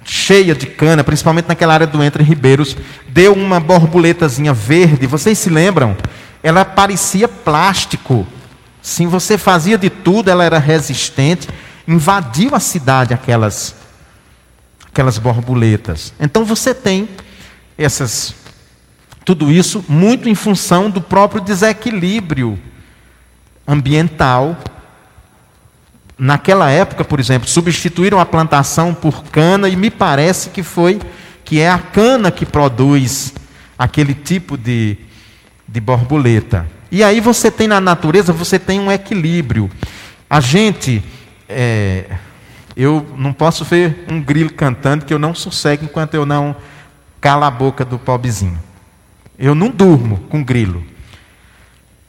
cheia 0.05 0.55
de 0.55 0.67
cana, 0.67 1.05
principalmente 1.05 1.49
naquela 1.49 1.75
área 1.75 1.87
do 1.87 2.03
Entre 2.03 2.23
Ribeiros, 2.23 2.77
deu 3.09 3.35
uma 3.35 3.61
borboletazinha 3.61 4.53
verde. 4.53 5.07
Vocês 5.07 5.39
se 5.39 5.51
lembram? 5.51 5.97
Ela 6.43 6.65
parecia 6.65 7.29
plástico. 7.29 8.27
Sim, 8.81 9.07
você 9.07 9.39
fazia 9.39 9.79
de 9.79 9.89
tudo, 9.89 10.31
ela 10.31 10.45
era 10.45 10.59
resistente, 10.59 11.49
invadiu 11.87 12.55
a 12.55 12.61
cidade 12.61 13.15
aquelas 13.15 13.77
aquelas 14.87 15.17
borboletas. 15.17 16.13
Então 16.21 16.45
você 16.45 16.75
tem 16.75 17.09
essas 17.79 18.35
tudo 19.25 19.51
isso 19.53 19.85
muito 19.89 20.29
em 20.29 20.35
função 20.35 20.91
do 20.91 21.01
próprio 21.01 21.41
desequilíbrio 21.41 22.59
ambiental 23.67 24.57
naquela 26.19 26.71
época, 26.71 27.05
por 27.05 27.19
exemplo, 27.19 27.49
substituíram 27.49 28.21
a 28.21 28.27
plantação 28.27 28.95
por 28.95 29.25
cana 29.25 29.69
e 29.69 29.77
me 29.77 29.91
parece 29.91 30.51
que 30.51 30.63
foi 30.63 31.01
que 31.45 31.61
é 31.61 31.71
a 31.71 31.79
cana 31.79 32.31
que 32.31 32.47
produz 32.47 33.35
aquele 33.79 34.15
tipo 34.15 34.57
de, 34.57 34.97
de 35.73 35.81
borboleta. 35.81 36.67
E 36.91 37.03
aí 37.03 37.19
você 37.19 37.51
tem 37.51 37.67
na 37.67 37.81
natureza, 37.81 38.31
você 38.31 38.59
tem 38.59 38.79
um 38.79 38.93
equilíbrio. 38.93 39.71
A 40.29 40.39
gente, 40.39 41.03
é, 41.49 42.05
eu 42.77 43.07
não 43.17 43.33
posso 43.33 43.65
ver 43.65 44.05
um 44.11 44.21
grilo 44.21 44.53
cantando 44.53 45.07
que 45.07 45.15
eu 45.15 45.19
não 45.19 45.35
sossego 45.35 45.87
enquanto 45.87 46.13
eu 46.13 46.27
não 46.27 46.55
cala 47.19 47.47
a 47.47 47.51
boca 47.51 47.87
do 47.87 47.99
pobrezinho. 47.99 48.59
Eu 49.39 49.55
não 49.55 49.71
durmo 49.71 50.19
com 50.29 50.45
grilo. 50.45 50.85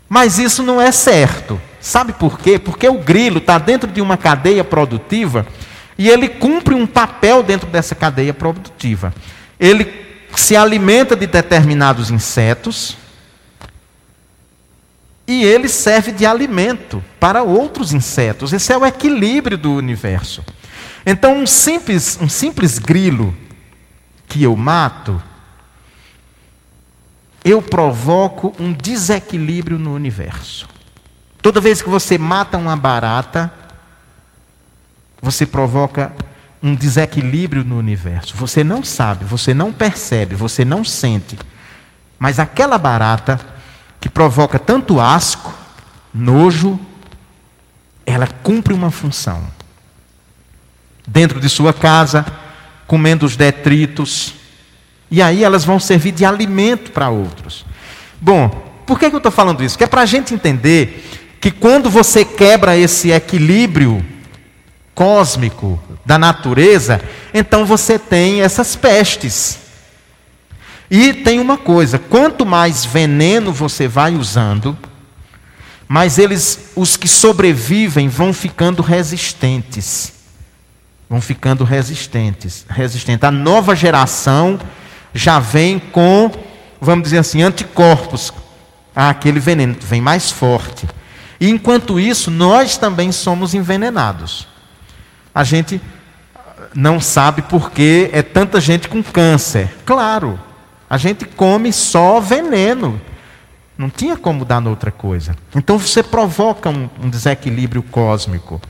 Mas 0.09 0.37
isso 0.37 0.61
não 0.61 0.81
é 0.81 0.91
certo. 0.91 1.59
Sabe 1.79 2.11
por 2.11 2.37
quê? 2.37 2.59
Porque 2.59 2.87
o 2.87 2.99
grilo 2.99 3.37
está 3.37 3.57
dentro 3.57 3.89
de 3.89 4.01
uma 4.01 4.17
cadeia 4.17 4.63
produtiva 4.63 5.47
e 5.97 6.09
ele 6.09 6.27
cumpre 6.27 6.75
um 6.75 6.85
papel 6.85 7.41
dentro 7.41 7.69
dessa 7.69 7.95
cadeia 7.95 8.33
produtiva. 8.33 9.13
Ele 9.57 10.03
se 10.35 10.57
alimenta 10.57 11.15
de 11.15 11.27
determinados 11.27 12.11
insetos 12.11 12.97
e 15.27 15.43
ele 15.43 15.69
serve 15.69 16.11
de 16.11 16.25
alimento 16.25 17.03
para 17.19 17.43
outros 17.43 17.93
insetos. 17.93 18.51
Esse 18.51 18.73
é 18.73 18.77
o 18.77 18.85
equilíbrio 18.85 19.57
do 19.57 19.73
universo. 19.73 20.43
Então, 21.05 21.37
um 21.37 21.47
simples, 21.47 22.17
um 22.21 22.29
simples 22.29 22.77
grilo 22.77 23.35
que 24.27 24.43
eu 24.43 24.55
mato, 24.55 25.21
eu 27.43 27.61
provoco 27.61 28.53
um 28.59 28.71
desequilíbrio 28.73 29.77
no 29.77 29.93
universo. 29.93 30.67
Toda 31.41 31.59
vez 31.59 31.81
que 31.81 31.89
você 31.89 32.17
mata 32.17 32.57
uma 32.57 32.75
barata, 32.75 33.51
você 35.21 35.45
provoca 35.45 36.13
um 36.61 36.73
desequilíbrio 36.73 37.63
no 37.63 37.77
universo. 37.77 38.35
Você 38.37 38.63
não 38.63 38.83
sabe, 38.83 39.25
você 39.25 39.53
não 39.53 39.73
percebe, 39.73 40.35
você 40.35 40.63
não 40.63 40.85
sente. 40.85 41.37
Mas 42.17 42.39
aquela 42.39 42.77
barata 42.77 43.52
que 44.03 44.09
provoca 44.09 44.59
tanto 44.59 44.99
asco, 44.99 45.53
nojo, 46.13 46.77
ela 48.05 48.27
cumpre 48.27 48.73
uma 48.73 48.91
função. 48.91 49.41
Dentro 51.07 51.39
de 51.39 51.47
sua 51.47 51.71
casa, 51.71 52.25
comendo 52.85 53.25
os 53.25 53.37
detritos, 53.37 54.33
e 55.09 55.21
aí 55.21 55.41
elas 55.41 55.63
vão 55.63 55.79
servir 55.79 56.11
de 56.11 56.25
alimento 56.25 56.91
para 56.91 57.07
outros. 57.07 57.65
Bom, 58.19 58.49
por 58.85 58.99
que, 58.99 59.09
que 59.09 59.15
eu 59.15 59.19
estou 59.19 59.31
falando 59.31 59.63
isso? 59.63 59.77
Que 59.77 59.85
é 59.85 59.87
para 59.87 60.01
a 60.01 60.05
gente 60.05 60.33
entender 60.33 61.37
que 61.39 61.49
quando 61.49 61.89
você 61.89 62.25
quebra 62.25 62.75
esse 62.75 63.09
equilíbrio 63.09 64.05
cósmico 64.93 65.81
da 66.05 66.17
natureza, 66.17 66.99
então 67.33 67.65
você 67.65 67.97
tem 67.97 68.41
essas 68.41 68.75
pestes. 68.75 69.59
E 70.95 71.11
tem 71.11 71.39
uma 71.39 71.57
coisa: 71.57 71.97
quanto 71.97 72.45
mais 72.45 72.85
veneno 72.85 73.51
você 73.51 73.87
vai 73.87 74.13
usando, 74.13 74.77
mais 75.87 76.19
eles, 76.19 76.69
os 76.75 76.95
que 76.95 77.07
sobrevivem, 77.07 78.07
vão 78.07 78.31
ficando 78.31 78.83
resistentes. 78.83 80.13
vão 81.09 81.19
ficando 81.19 81.63
resistentes, 81.63 82.63
resistentes. 82.69 83.23
A 83.23 83.31
nova 83.31 83.75
geração 83.75 84.59
já 85.15 85.39
vem 85.39 85.79
com, 85.79 86.31
vamos 86.79 87.05
dizer 87.05 87.17
assim, 87.17 87.41
anticorpos 87.41 88.31
àquele 88.95 89.39
veneno, 89.39 89.75
vem 89.81 89.99
mais 89.99 90.29
forte. 90.29 90.87
E 91.39 91.49
enquanto 91.49 91.99
isso, 91.99 92.29
nós 92.29 92.77
também 92.77 93.11
somos 93.11 93.55
envenenados. 93.55 94.47
A 95.33 95.43
gente 95.43 95.81
não 96.75 97.01
sabe 97.01 97.41
por 97.41 97.71
que 97.71 98.11
é 98.13 98.21
tanta 98.21 98.61
gente 98.61 98.87
com 98.87 99.01
câncer. 99.01 99.73
Claro, 99.85 100.39
a 100.93 100.97
gente 100.97 101.25
come 101.25 101.73
só 101.73 102.19
veneno. 102.19 103.01
Não 103.75 103.89
tinha 103.89 104.15
como 104.15 104.45
dar 104.45 104.61
noutra 104.61 104.91
coisa. 104.91 105.35
Então 105.55 105.79
você 105.79 106.03
provoca 106.03 106.69
um, 106.69 106.87
um 107.01 107.09
desequilíbrio 107.09 107.81
cósmico. 107.81 108.61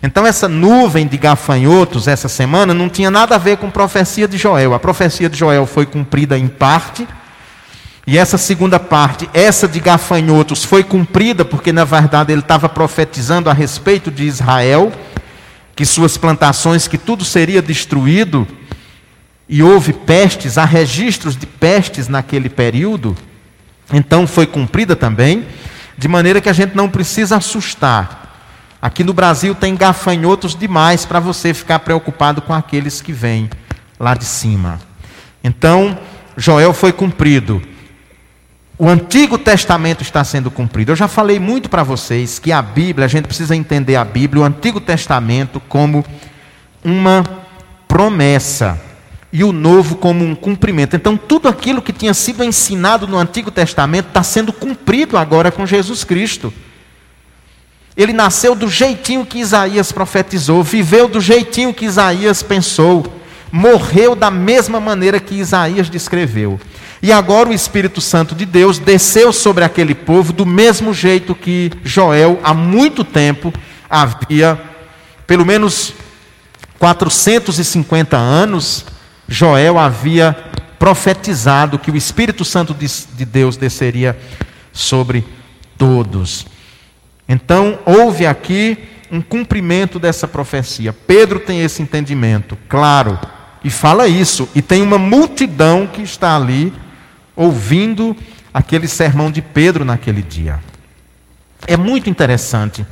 Então, 0.00 0.24
essa 0.24 0.48
nuvem 0.48 1.08
de 1.08 1.16
gafanhotos 1.16 2.06
essa 2.06 2.28
semana 2.28 2.72
não 2.72 2.88
tinha 2.88 3.10
nada 3.10 3.34
a 3.34 3.38
ver 3.38 3.56
com 3.56 3.68
profecia 3.68 4.28
de 4.28 4.38
Joel. 4.38 4.74
A 4.74 4.78
profecia 4.78 5.28
de 5.28 5.36
Joel 5.36 5.66
foi 5.66 5.84
cumprida 5.84 6.38
em 6.38 6.46
parte, 6.46 7.04
e 8.06 8.16
essa 8.16 8.38
segunda 8.38 8.78
parte, 8.78 9.28
essa 9.34 9.66
de 9.66 9.80
gafanhotos, 9.80 10.64
foi 10.64 10.84
cumprida 10.84 11.44
porque, 11.44 11.72
na 11.72 11.84
verdade, 11.84 12.32
ele 12.32 12.42
estava 12.42 12.68
profetizando 12.68 13.50
a 13.50 13.52
respeito 13.52 14.08
de 14.08 14.24
Israel, 14.24 14.92
que 15.74 15.84
suas 15.84 16.16
plantações, 16.16 16.86
que 16.86 16.98
tudo 16.98 17.24
seria 17.24 17.60
destruído, 17.60 18.46
e 19.52 19.62
houve 19.62 19.92
pestes, 19.92 20.56
há 20.56 20.64
registros 20.64 21.36
de 21.36 21.44
pestes 21.46 22.08
naquele 22.08 22.48
período, 22.48 23.14
então 23.92 24.26
foi 24.26 24.46
cumprida 24.46 24.96
também, 24.96 25.46
de 25.98 26.08
maneira 26.08 26.40
que 26.40 26.48
a 26.48 26.54
gente 26.54 26.74
não 26.74 26.88
precisa 26.88 27.36
assustar. 27.36 28.34
Aqui 28.80 29.04
no 29.04 29.12
Brasil 29.12 29.54
tem 29.54 29.76
gafanhotos 29.76 30.54
demais 30.54 31.04
para 31.04 31.20
você 31.20 31.52
ficar 31.52 31.80
preocupado 31.80 32.40
com 32.40 32.54
aqueles 32.54 33.02
que 33.02 33.12
vêm 33.12 33.50
lá 34.00 34.14
de 34.14 34.24
cima. 34.24 34.80
Então, 35.44 35.98
Joel 36.34 36.72
foi 36.72 36.90
cumprido. 36.90 37.60
O 38.78 38.88
Antigo 38.88 39.36
Testamento 39.36 40.00
está 40.00 40.24
sendo 40.24 40.50
cumprido. 40.50 40.92
Eu 40.92 40.96
já 40.96 41.08
falei 41.08 41.38
muito 41.38 41.68
para 41.68 41.82
vocês 41.82 42.38
que 42.38 42.52
a 42.52 42.62
Bíblia, 42.62 43.04
a 43.04 43.08
gente 43.08 43.26
precisa 43.26 43.54
entender 43.54 43.96
a 43.96 44.04
Bíblia, 44.04 44.44
o 44.44 44.46
Antigo 44.46 44.80
Testamento, 44.80 45.60
como 45.68 46.02
uma 46.82 47.22
promessa 47.86 48.80
e 49.32 49.42
o 49.42 49.52
Novo 49.52 49.96
como 49.96 50.24
um 50.24 50.34
cumprimento. 50.34 50.94
Então, 50.94 51.16
tudo 51.16 51.48
aquilo 51.48 51.80
que 51.80 51.92
tinha 51.92 52.12
sido 52.12 52.44
ensinado 52.44 53.06
no 53.06 53.16
Antigo 53.16 53.50
Testamento 53.50 54.08
está 54.08 54.22
sendo 54.22 54.52
cumprido 54.52 55.16
agora 55.16 55.50
com 55.50 55.66
Jesus 55.66 56.04
Cristo. 56.04 56.52
Ele 57.96 58.12
nasceu 58.12 58.54
do 58.54 58.68
jeitinho 58.68 59.24
que 59.24 59.38
Isaías 59.38 59.90
profetizou, 59.90 60.62
viveu 60.62 61.08
do 61.08 61.20
jeitinho 61.20 61.72
que 61.72 61.86
Isaías 61.86 62.42
pensou, 62.42 63.04
morreu 63.50 64.14
da 64.14 64.30
mesma 64.30 64.80
maneira 64.80 65.20
que 65.20 65.34
Isaías 65.34 65.88
descreveu. 65.88 66.60
E 67.02 67.10
agora 67.10 67.48
o 67.48 67.52
Espírito 67.52 68.00
Santo 68.00 68.34
de 68.34 68.46
Deus 68.46 68.78
desceu 68.78 69.32
sobre 69.32 69.64
aquele 69.64 69.94
povo 69.94 70.32
do 70.32 70.46
mesmo 70.46 70.94
jeito 70.94 71.34
que 71.34 71.70
Joel, 71.84 72.38
há 72.44 72.54
muito 72.54 73.02
tempo, 73.02 73.52
havia, 73.90 74.58
pelo 75.26 75.44
menos 75.44 75.92
450 76.78 78.16
anos, 78.16 78.86
Joel 79.32 79.78
havia 79.78 80.36
profetizado 80.78 81.78
que 81.78 81.90
o 81.90 81.96
Espírito 81.96 82.44
Santo 82.44 82.74
de 82.74 83.24
Deus 83.24 83.56
desceria 83.56 84.18
sobre 84.72 85.24
todos. 85.78 86.46
Então, 87.26 87.78
houve 87.86 88.26
aqui 88.26 88.76
um 89.10 89.22
cumprimento 89.22 89.98
dessa 89.98 90.28
profecia. 90.28 90.92
Pedro 90.92 91.40
tem 91.40 91.62
esse 91.62 91.80
entendimento, 91.80 92.58
claro, 92.68 93.18
e 93.64 93.70
fala 93.70 94.06
isso. 94.06 94.46
E 94.54 94.60
tem 94.60 94.82
uma 94.82 94.98
multidão 94.98 95.86
que 95.86 96.02
está 96.02 96.36
ali 96.36 96.70
ouvindo 97.34 98.14
aquele 98.52 98.86
sermão 98.86 99.30
de 99.30 99.40
Pedro 99.40 99.82
naquele 99.82 100.20
dia. 100.20 100.60
É 101.66 101.76
muito 101.76 102.10
interessante 102.10 102.84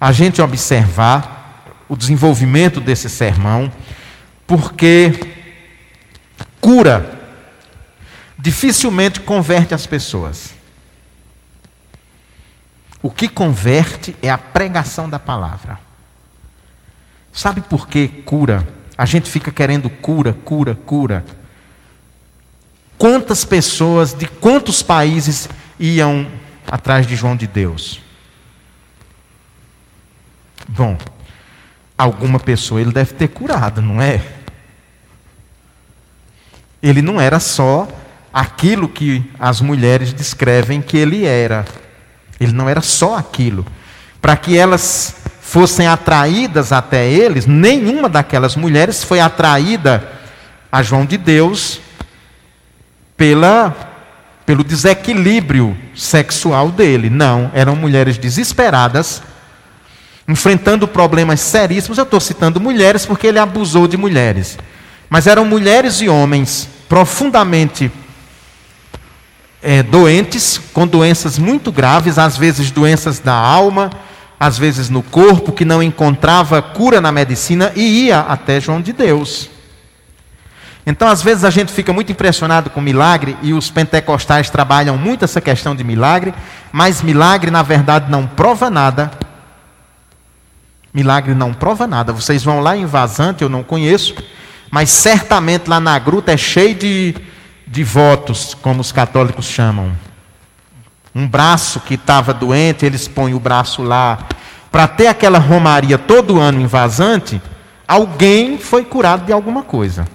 a 0.00 0.10
gente 0.10 0.40
observar 0.40 1.74
o 1.86 1.94
desenvolvimento 1.96 2.80
desse 2.80 3.10
sermão, 3.10 3.70
porque 4.46 5.41
cura 6.62 7.18
dificilmente 8.38 9.20
converte 9.20 9.74
as 9.74 9.84
pessoas. 9.84 10.54
O 13.02 13.10
que 13.10 13.28
converte 13.28 14.14
é 14.22 14.30
a 14.30 14.38
pregação 14.38 15.10
da 15.10 15.18
palavra. 15.18 15.78
Sabe 17.32 17.60
por 17.62 17.88
que 17.88 18.06
cura? 18.06 18.66
A 18.96 19.04
gente 19.04 19.28
fica 19.28 19.50
querendo 19.50 19.90
cura, 19.90 20.32
cura, 20.32 20.76
cura. 20.86 21.24
Quantas 22.96 23.44
pessoas 23.44 24.14
de 24.14 24.26
quantos 24.26 24.82
países 24.82 25.48
iam 25.80 26.30
atrás 26.70 27.08
de 27.08 27.16
João 27.16 27.34
de 27.34 27.48
Deus? 27.48 28.00
Bom, 30.68 30.96
alguma 31.98 32.38
pessoa 32.38 32.80
ele 32.80 32.92
deve 32.92 33.14
ter 33.14 33.28
curado, 33.28 33.82
não 33.82 34.00
é? 34.00 34.41
Ele 36.82 37.00
não 37.00 37.20
era 37.20 37.38
só 37.38 37.86
aquilo 38.32 38.88
que 38.88 39.22
as 39.38 39.60
mulheres 39.60 40.12
descrevem 40.12 40.80
que 40.80 40.96
ele 40.96 41.24
era. 41.24 41.64
Ele 42.40 42.52
não 42.52 42.68
era 42.68 42.80
só 42.80 43.16
aquilo. 43.16 43.64
Para 44.20 44.36
que 44.36 44.56
elas 44.56 45.16
fossem 45.40 45.86
atraídas 45.86 46.72
até 46.72 47.08
eles, 47.08 47.46
nenhuma 47.46 48.08
daquelas 48.08 48.56
mulheres 48.56 49.04
foi 49.04 49.20
atraída 49.20 50.02
a 50.70 50.82
João 50.82 51.04
de 51.04 51.18
Deus 51.18 51.80
pela, 53.16 53.76
pelo 54.46 54.64
desequilíbrio 54.64 55.76
sexual 55.94 56.70
dele. 56.70 57.10
Não, 57.10 57.50
eram 57.52 57.76
mulheres 57.76 58.16
desesperadas, 58.16 59.22
enfrentando 60.26 60.88
problemas 60.88 61.40
seríssimos. 61.40 61.98
Eu 61.98 62.04
estou 62.04 62.18
citando 62.20 62.58
mulheres 62.58 63.04
porque 63.04 63.26
ele 63.26 63.38
abusou 63.38 63.86
de 63.86 63.96
mulheres. 63.96 64.58
Mas 65.12 65.26
eram 65.26 65.44
mulheres 65.44 66.00
e 66.00 66.08
homens 66.08 66.66
profundamente 66.88 67.92
é, 69.62 69.82
doentes, 69.82 70.58
com 70.72 70.86
doenças 70.86 71.38
muito 71.38 71.70
graves, 71.70 72.18
às 72.18 72.38
vezes 72.38 72.70
doenças 72.70 73.18
da 73.18 73.34
alma, 73.34 73.90
às 74.40 74.56
vezes 74.56 74.88
no 74.88 75.02
corpo, 75.02 75.52
que 75.52 75.66
não 75.66 75.82
encontrava 75.82 76.62
cura 76.62 76.98
na 76.98 77.12
medicina 77.12 77.72
e 77.76 78.06
ia 78.06 78.20
até 78.20 78.58
João 78.58 78.80
de 78.80 78.94
Deus. 78.94 79.50
Então, 80.86 81.06
às 81.06 81.20
vezes, 81.20 81.44
a 81.44 81.50
gente 81.50 81.70
fica 81.70 81.92
muito 81.92 82.10
impressionado 82.10 82.70
com 82.70 82.80
milagre, 82.80 83.36
e 83.42 83.52
os 83.52 83.70
pentecostais 83.70 84.48
trabalham 84.48 84.96
muito 84.96 85.26
essa 85.26 85.42
questão 85.42 85.76
de 85.76 85.84
milagre, 85.84 86.32
mas 86.72 87.02
milagre, 87.02 87.50
na 87.50 87.62
verdade, 87.62 88.10
não 88.10 88.26
prova 88.26 88.70
nada. 88.70 89.10
Milagre 90.94 91.34
não 91.34 91.52
prova 91.52 91.86
nada. 91.86 92.14
Vocês 92.14 92.42
vão 92.42 92.60
lá 92.60 92.74
em 92.74 92.86
Vazante, 92.86 93.42
eu 93.42 93.50
não 93.50 93.62
conheço, 93.62 94.14
mas 94.72 94.90
certamente 94.90 95.70
lá 95.70 95.78
na 95.78 95.96
gruta 96.00 96.32
é 96.32 96.36
cheio 96.36 96.74
de 96.74 97.14
de 97.72 97.82
votos, 97.82 98.52
como 98.52 98.82
os 98.82 98.92
católicos 98.92 99.46
chamam. 99.46 99.96
Um 101.14 101.26
braço 101.26 101.80
que 101.80 101.94
estava 101.94 102.34
doente, 102.34 102.84
eles 102.84 103.08
põem 103.08 103.32
o 103.32 103.40
braço 103.40 103.82
lá. 103.82 104.18
Para 104.70 104.86
ter 104.86 105.06
aquela 105.06 105.38
romaria 105.38 105.96
todo 105.96 106.38
ano 106.38 106.60
em 106.60 106.66
vazante, 106.66 107.40
alguém 107.88 108.58
foi 108.58 108.84
curado 108.84 109.24
de 109.24 109.32
alguma 109.32 109.62
coisa. 109.62 110.06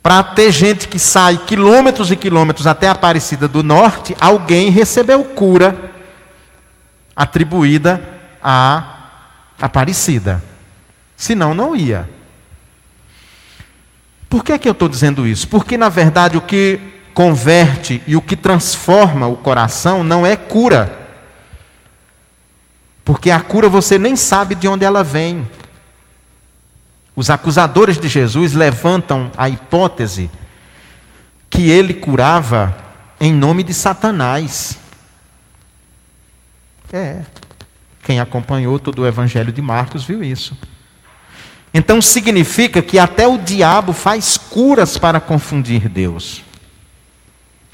Para 0.00 0.22
ter 0.22 0.52
gente 0.52 0.86
que 0.86 0.98
sai 0.98 1.38
quilômetros 1.38 2.12
e 2.12 2.16
quilômetros 2.16 2.68
até 2.68 2.86
a 2.86 2.92
Aparecida 2.92 3.48
do 3.48 3.64
Norte, 3.64 4.16
alguém 4.20 4.70
recebeu 4.70 5.24
cura 5.24 5.90
atribuída 7.16 8.00
à 8.40 8.84
Aparecida. 9.60 10.40
Senão, 11.16 11.52
não 11.52 11.74
ia. 11.74 12.08
Por 14.32 14.42
que, 14.42 14.52
é 14.52 14.58
que 14.58 14.66
eu 14.66 14.72
estou 14.72 14.88
dizendo 14.88 15.26
isso? 15.26 15.46
Porque, 15.46 15.76
na 15.76 15.90
verdade, 15.90 16.38
o 16.38 16.40
que 16.40 16.80
converte 17.12 18.02
e 18.06 18.16
o 18.16 18.22
que 18.22 18.34
transforma 18.34 19.26
o 19.26 19.36
coração 19.36 20.02
não 20.02 20.24
é 20.24 20.36
cura. 20.36 20.90
Porque 23.04 23.30
a 23.30 23.38
cura 23.42 23.68
você 23.68 23.98
nem 23.98 24.16
sabe 24.16 24.54
de 24.54 24.66
onde 24.66 24.86
ela 24.86 25.04
vem. 25.04 25.46
Os 27.14 27.28
acusadores 27.28 27.98
de 27.98 28.08
Jesus 28.08 28.54
levantam 28.54 29.30
a 29.36 29.50
hipótese 29.50 30.30
que 31.50 31.68
ele 31.68 31.92
curava 31.92 32.74
em 33.20 33.34
nome 33.34 33.62
de 33.62 33.74
Satanás. 33.74 34.78
É. 36.90 37.20
Quem 38.02 38.18
acompanhou 38.18 38.78
todo 38.78 39.02
o 39.02 39.06
evangelho 39.06 39.52
de 39.52 39.60
Marcos 39.60 40.04
viu 40.04 40.24
isso. 40.24 40.56
Então 41.74 42.02
significa 42.02 42.82
que 42.82 42.98
até 42.98 43.26
o 43.26 43.38
diabo 43.38 43.92
faz 43.92 44.36
curas 44.36 44.98
para 44.98 45.20
confundir 45.20 45.88
Deus, 45.88 46.42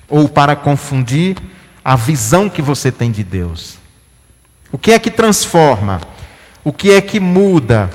ou 0.08 0.28
para 0.28 0.54
confundir 0.54 1.36
a 1.84 1.96
visão 1.96 2.48
que 2.48 2.62
você 2.62 2.92
tem 2.92 3.10
de 3.10 3.24
Deus. 3.24 3.78
O 4.70 4.78
que 4.78 4.92
é 4.92 4.98
que 4.98 5.10
transforma? 5.10 6.00
O 6.62 6.72
que 6.72 6.92
é 6.92 7.00
que 7.00 7.18
muda 7.18 7.90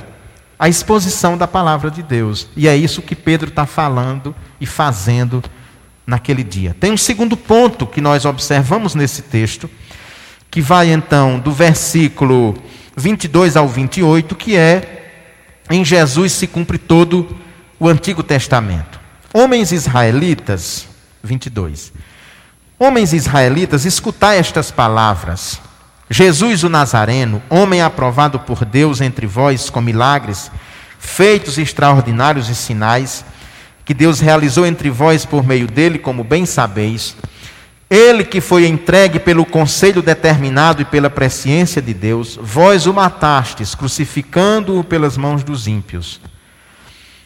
a 0.64 0.70
exposição 0.70 1.38
da 1.38 1.46
palavra 1.46 1.92
de 1.92 2.02
Deus. 2.02 2.48
E 2.56 2.70
é 2.70 2.78
isso 2.78 3.02
que 3.02 3.16
Pedro 3.16 3.50
está 3.50 3.66
falando 3.66 4.34
e 4.62 4.66
fazendo 4.66 5.44
naquele 6.08 6.42
dia. 6.42 6.74
Tem 6.80 6.90
um 6.90 6.96
segundo 6.96 7.36
ponto 7.36 7.86
que 7.86 8.00
nós 8.00 8.24
observamos 8.24 8.96
nesse 8.96 9.24
texto, 9.24 9.70
que 10.50 10.62
vai 10.62 10.90
então 10.90 11.38
do 11.38 11.52
versículo 11.52 12.56
22 12.96 13.58
ao 13.58 13.68
28, 13.68 14.36
que 14.36 14.56
é 14.56 15.03
em 15.70 15.84
Jesus 15.84 16.32
se 16.34 16.48
cumpre 16.48 16.78
todo 16.78 17.38
o 17.80 17.88
Antigo 17.88 18.24
Testamento. 18.24 19.00
Homens 19.34 19.72
israelitas, 19.72 20.88
22. 21.24 21.92
Homens 22.78 23.14
israelitas, 23.14 23.86
escutai 23.86 24.38
estas 24.38 24.70
palavras. 24.70 25.60
Jesus 26.10 26.64
o 26.64 26.70
Nazareno, 26.70 27.42
homem 27.50 27.82
aprovado 27.82 28.40
por 28.40 28.66
Deus 28.66 29.02
entre 29.02 29.26
vós 29.26 29.70
com 29.70 29.82
milagres, 29.82 30.52
feitos 31.00 31.58
extraordinários 31.58 32.50
e 32.50 32.56
sinais, 32.56 33.26
que 33.86 33.94
Deus 33.94 34.20
realizou 34.20 34.66
entre 34.66 34.90
vós 34.90 35.26
por 35.26 35.46
meio 35.46 35.68
dele, 35.68 35.98
como 35.98 36.24
bem 36.24 36.46
sabeis. 36.46 37.16
Ele 37.90 38.24
que 38.24 38.42
foi 38.42 38.66
entregue 38.66 39.20
pelo 39.20 39.46
conselho 39.46 40.02
determinado 40.02 40.82
e 40.82 40.86
pela 40.86 41.10
presciência 41.10 41.82
de 41.82 41.94
Deus, 41.94 42.40
vós 42.42 42.88
o 42.88 42.94
matastes, 42.94 43.76
crucificando-o 43.76 44.84
pelas 44.84 45.16
mãos 45.18 45.44
dos 45.44 45.68
ímpios. 45.68 46.20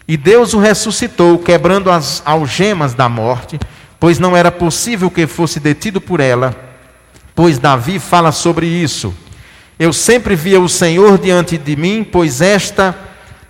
E 0.07 0.15
Deus 0.15 0.53
o 0.53 0.59
ressuscitou, 0.59 1.37
quebrando 1.37 1.91
as 1.91 2.21
algemas 2.25 2.93
da 2.93 3.09
morte, 3.09 3.59
pois 3.99 4.19
não 4.19 4.35
era 4.35 4.51
possível 4.51 5.09
que 5.09 5.27
fosse 5.27 5.59
detido 5.59 5.99
por 5.99 6.19
ela, 6.19 6.55
pois 7.35 7.57
Davi 7.57 7.99
fala 7.99 8.31
sobre 8.31 8.65
isso. 8.65 9.13
Eu 9.79 9.93
sempre 9.93 10.35
via 10.35 10.59
o 10.59 10.69
Senhor 10.69 11.17
diante 11.17 11.57
de 11.57 11.75
mim, 11.75 12.03
pois 12.09 12.41
esta, 12.41 12.97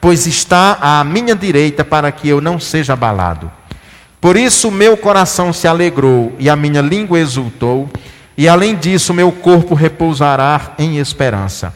pois 0.01 0.27
está 0.27 0.77
à 0.81 1.03
minha 1.03 1.35
direita 1.35 1.85
para 1.85 2.11
que 2.11 2.27
eu 2.27 2.41
não 2.41 2.59
seja 2.59 2.93
abalado. 2.93 3.51
Por 4.19 4.36
isso 4.36 4.71
meu 4.71 4.97
coração 4.97 5.53
se 5.53 5.67
alegrou 5.67 6.36
e 6.39 6.49
a 6.49 6.56
minha 6.56 6.82
língua 6.82 7.19
exultou, 7.19 7.89
e 8.38 8.47
além 8.47 8.75
disso 8.75 9.13
meu 9.13 9.32
corpo 9.32 9.75
repousará 9.75 10.73
em 10.77 10.97
esperança. 10.97 11.73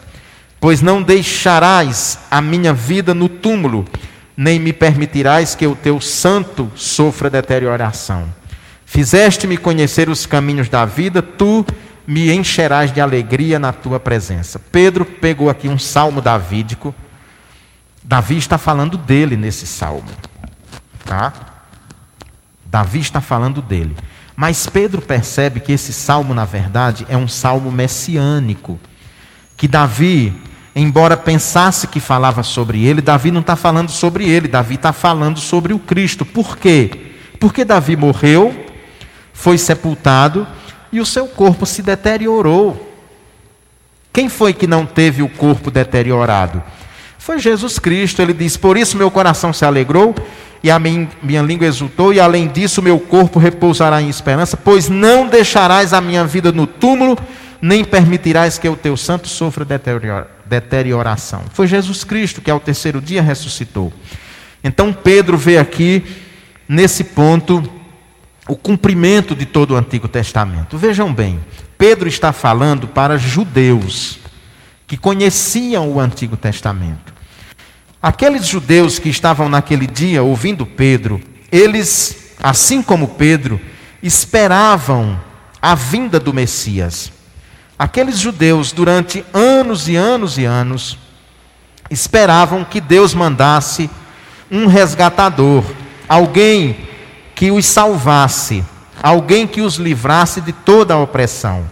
Pois 0.60 0.82
não 0.82 1.02
deixarás 1.02 2.20
a 2.30 2.42
minha 2.42 2.74
vida 2.74 3.14
no 3.14 3.30
túmulo, 3.30 3.86
nem 4.36 4.60
me 4.60 4.74
permitirás 4.74 5.56
que 5.56 5.66
o 5.66 5.76
teu 5.76 6.00
santo 6.02 6.72
sofra 6.76 7.30
deterioração. 7.30 8.26
Fizeste-me 8.86 9.58
conhecer 9.58 10.10
os 10.10 10.26
caminhos 10.26 10.68
da 10.68 10.86
vida, 10.86 11.22
tu 11.22 11.66
me 12.06 12.32
encherás 12.32 12.92
de 12.92 13.00
alegria 13.00 13.58
na 13.58 13.72
tua 13.72 14.00
presença. 14.00 14.60
Pedro 14.60 15.06
pegou 15.06 15.50
aqui 15.50 15.70
um 15.70 15.80
salmo 15.80 16.22
davídico. 16.22 16.94
Davi 18.04 18.38
está 18.38 18.58
falando 18.58 18.98
dele 18.98 19.38
nesse 19.38 19.66
salmo. 19.66 20.10
Tá? 21.06 21.51
Davi 22.72 23.00
está 23.00 23.20
falando 23.20 23.62
dele. 23.62 23.94
Mas 24.34 24.66
Pedro 24.66 25.02
percebe 25.02 25.60
que 25.60 25.74
esse 25.74 25.92
salmo, 25.92 26.34
na 26.34 26.46
verdade, 26.46 27.06
é 27.10 27.18
um 27.18 27.28
salmo 27.28 27.70
messiânico. 27.70 28.80
Que 29.58 29.68
Davi, 29.68 30.34
embora 30.74 31.18
pensasse 31.18 31.86
que 31.86 32.00
falava 32.00 32.44
sobre 32.44 32.86
ele, 32.86 33.02
Davi 33.02 33.30
não 33.30 33.42
está 33.42 33.58
falando 33.58 33.92
sobre 33.92 34.28
ele, 34.28 34.48
Davi 34.48 34.76
está 34.76 34.94
falando 34.94 35.38
sobre 35.38 35.74
o 35.74 35.80
Cristo. 35.80 36.26
Por 36.26 36.58
quê? 36.58 37.12
Porque 37.42 37.66
Davi 37.66 37.98
morreu, 37.98 38.66
foi 39.34 39.58
sepultado 39.58 40.48
e 40.94 41.02
o 41.02 41.06
seu 41.06 41.28
corpo 41.28 41.66
se 41.66 41.82
deteriorou. 41.82 42.90
Quem 44.14 44.30
foi 44.30 44.54
que 44.54 44.66
não 44.66 44.86
teve 44.86 45.22
o 45.22 45.28
corpo 45.28 45.70
deteriorado? 45.70 46.64
Foi 47.18 47.38
Jesus 47.38 47.80
Cristo. 47.80 48.22
Ele 48.22 48.34
diz: 48.34 48.56
Por 48.56 48.78
isso 48.78 48.98
meu 48.98 49.12
coração 49.12 49.52
se 49.52 49.66
alegrou 49.66 50.16
e 50.64 50.70
a 50.70 50.78
minha, 50.78 51.10
minha 51.24 51.42
língua 51.42 51.66
exultou, 51.66 52.14
e 52.14 52.20
além 52.20 52.48
disso, 52.48 52.82
meu 52.82 53.00
corpo 53.00 53.40
repousará 53.40 54.02
em 54.02 54.10
esperança, 54.10 54.56
pois 54.56 54.90
não 54.90 55.28
deixarás 55.28 55.94
a 55.94 56.00
minha 56.00 56.26
vida 56.26 56.52
no 56.52 56.68
túmulo, 56.68 57.18
nem 57.62 57.84
permitirás 57.84 58.58
que 58.58 58.70
o 58.70 58.76
teu 58.76 58.96
santo 58.96 59.28
sofra 59.28 59.66
deterioração. 60.46 61.44
Foi 61.54 61.68
Jesus 61.68 62.04
Cristo 62.04 62.42
que 62.42 62.52
ao 62.52 62.60
terceiro 62.60 63.02
dia 63.02 63.22
ressuscitou. 63.22 63.92
Então 64.64 64.94
Pedro 64.94 65.38
vê 65.38 65.58
aqui, 65.58 66.04
nesse 66.68 67.04
ponto, 67.04 67.64
o 68.48 68.56
cumprimento 68.56 69.36
de 69.36 69.46
todo 69.46 69.72
o 69.72 69.78
Antigo 69.78 70.08
Testamento. 70.08 70.78
Vejam 70.78 71.14
bem, 71.14 71.40
Pedro 71.78 72.08
está 72.08 72.32
falando 72.32 72.88
para 72.88 73.18
judeus 73.18 74.20
que 74.86 74.98
conheciam 74.98 75.90
o 75.90 76.00
Antigo 76.00 76.36
Testamento. 76.36 77.14
Aqueles 78.02 78.48
judeus 78.48 78.98
que 78.98 79.10
estavam 79.10 79.48
naquele 79.48 79.86
dia 79.86 80.24
ouvindo 80.24 80.66
Pedro, 80.66 81.22
eles, 81.52 82.34
assim 82.42 82.82
como 82.82 83.10
Pedro, 83.10 83.62
esperavam 84.02 85.20
a 85.62 85.76
vinda 85.76 86.20
do 86.20 86.34
Messias. 86.34 87.12
Aqueles 87.78 88.18
judeus, 88.18 88.72
durante 88.72 89.24
anos 89.32 89.88
e 89.88 89.96
anos 89.96 90.40
e 90.40 90.46
anos, 90.46 90.98
esperavam 91.92 92.64
que 92.64 92.82
Deus 92.82 93.14
mandasse 93.14 93.88
um 94.50 94.66
resgatador, 94.66 95.64
alguém 96.10 96.88
que 97.36 97.52
os 97.52 97.68
salvasse, 97.68 98.66
alguém 99.04 99.46
que 99.46 99.62
os 99.62 99.76
livrasse 99.76 100.42
de 100.42 100.52
toda 100.52 100.96
a 100.96 101.00
opressão. 101.00 101.66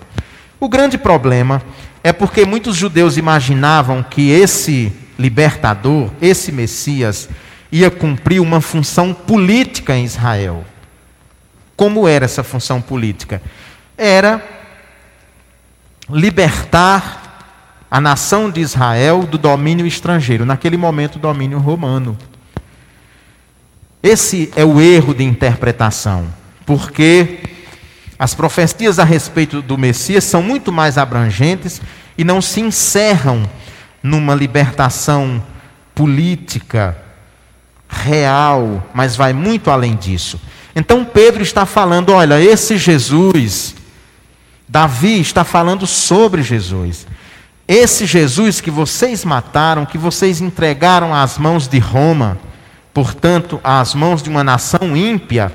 O 0.59 0.69
grande 0.69 0.97
problema 0.97 1.59
é 2.03 2.13
porque 2.13 2.45
muitos 2.45 2.75
judeus 2.75 3.17
imaginavam 3.17 4.03
que 4.03 4.29
esse 4.29 4.93
libertador, 5.19 6.09
esse 6.21 6.49
Messias, 6.49 7.27
ia 7.69 7.91
cumprir 7.91 8.41
uma 8.41 8.61
função 8.61 9.13
política 9.13 9.95
em 9.95 10.05
Israel. 10.05 10.65
Como 11.75 12.07
era 12.07 12.23
essa 12.23 12.41
função 12.41 12.81
política? 12.81 13.41
Era 13.97 14.41
libertar 16.09 17.85
a 17.91 17.99
nação 17.99 18.49
de 18.49 18.61
Israel 18.61 19.23
do 19.23 19.37
domínio 19.37 19.85
estrangeiro, 19.85 20.45
naquele 20.45 20.77
momento, 20.77 21.17
o 21.17 21.19
domínio 21.19 21.59
romano. 21.59 22.17
Esse 24.01 24.51
é 24.55 24.63
o 24.63 24.79
erro 24.79 25.13
de 25.13 25.23
interpretação, 25.23 26.27
porque 26.65 27.39
as 28.17 28.33
profecias 28.33 28.99
a 28.99 29.03
respeito 29.03 29.61
do 29.61 29.77
Messias 29.77 30.23
são 30.23 30.41
muito 30.41 30.71
mais 30.71 30.97
abrangentes 30.97 31.81
e 32.17 32.23
não 32.23 32.41
se 32.41 32.61
encerram 32.61 33.49
numa 34.01 34.35
libertação 34.35 35.43
política 35.93 36.97
real, 37.89 38.87
mas 38.93 39.15
vai 39.15 39.33
muito 39.33 39.71
além 39.71 39.95
disso. 39.95 40.39
Então 40.75 41.03
Pedro 41.03 41.41
está 41.41 41.65
falando: 41.65 42.11
olha, 42.11 42.39
esse 42.39 42.77
Jesus, 42.77 43.75
Davi 44.67 45.19
está 45.19 45.43
falando 45.43 45.87
sobre 45.87 46.43
Jesus. 46.43 47.07
Esse 47.67 48.05
Jesus 48.05 48.61
que 48.61 48.71
vocês 48.71 49.23
mataram, 49.23 49.85
que 49.85 49.97
vocês 49.97 50.41
entregaram 50.41 51.13
às 51.13 51.37
mãos 51.37 51.67
de 51.67 51.77
Roma, 51.77 52.37
portanto, 52.93 53.59
às 53.63 53.93
mãos 53.93 54.23
de 54.23 54.29
uma 54.29 54.43
nação 54.43 54.97
ímpia, 54.97 55.51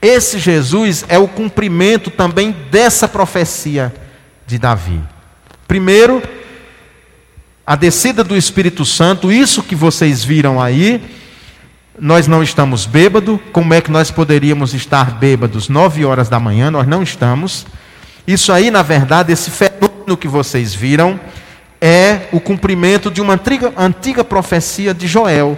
esse 0.00 0.38
Jesus 0.38 1.04
é 1.08 1.18
o 1.18 1.28
cumprimento 1.28 2.10
também 2.10 2.56
dessa 2.70 3.06
profecia 3.06 3.94
de 4.46 4.58
Davi. 4.58 5.00
Primeiro, 5.68 6.22
a 7.70 7.76
descida 7.76 8.24
do 8.24 8.36
Espírito 8.36 8.84
Santo, 8.84 9.30
isso 9.30 9.62
que 9.62 9.76
vocês 9.76 10.24
viram 10.24 10.60
aí, 10.60 11.00
nós 12.00 12.26
não 12.26 12.42
estamos 12.42 12.84
bêbados. 12.84 13.38
Como 13.52 13.72
é 13.72 13.80
que 13.80 13.92
nós 13.92 14.10
poderíamos 14.10 14.74
estar 14.74 15.20
bêbados 15.20 15.68
nove 15.68 16.04
horas 16.04 16.28
da 16.28 16.40
manhã? 16.40 16.68
Nós 16.68 16.88
não 16.88 17.00
estamos. 17.00 17.64
Isso 18.26 18.50
aí, 18.50 18.72
na 18.72 18.82
verdade, 18.82 19.32
esse 19.32 19.52
fenômeno 19.52 20.16
que 20.16 20.26
vocês 20.26 20.74
viram, 20.74 21.20
é 21.80 22.22
o 22.32 22.40
cumprimento 22.40 23.08
de 23.08 23.20
uma 23.20 23.34
antiga, 23.34 23.72
antiga 23.76 24.24
profecia 24.24 24.92
de 24.92 25.06
Joel, 25.06 25.56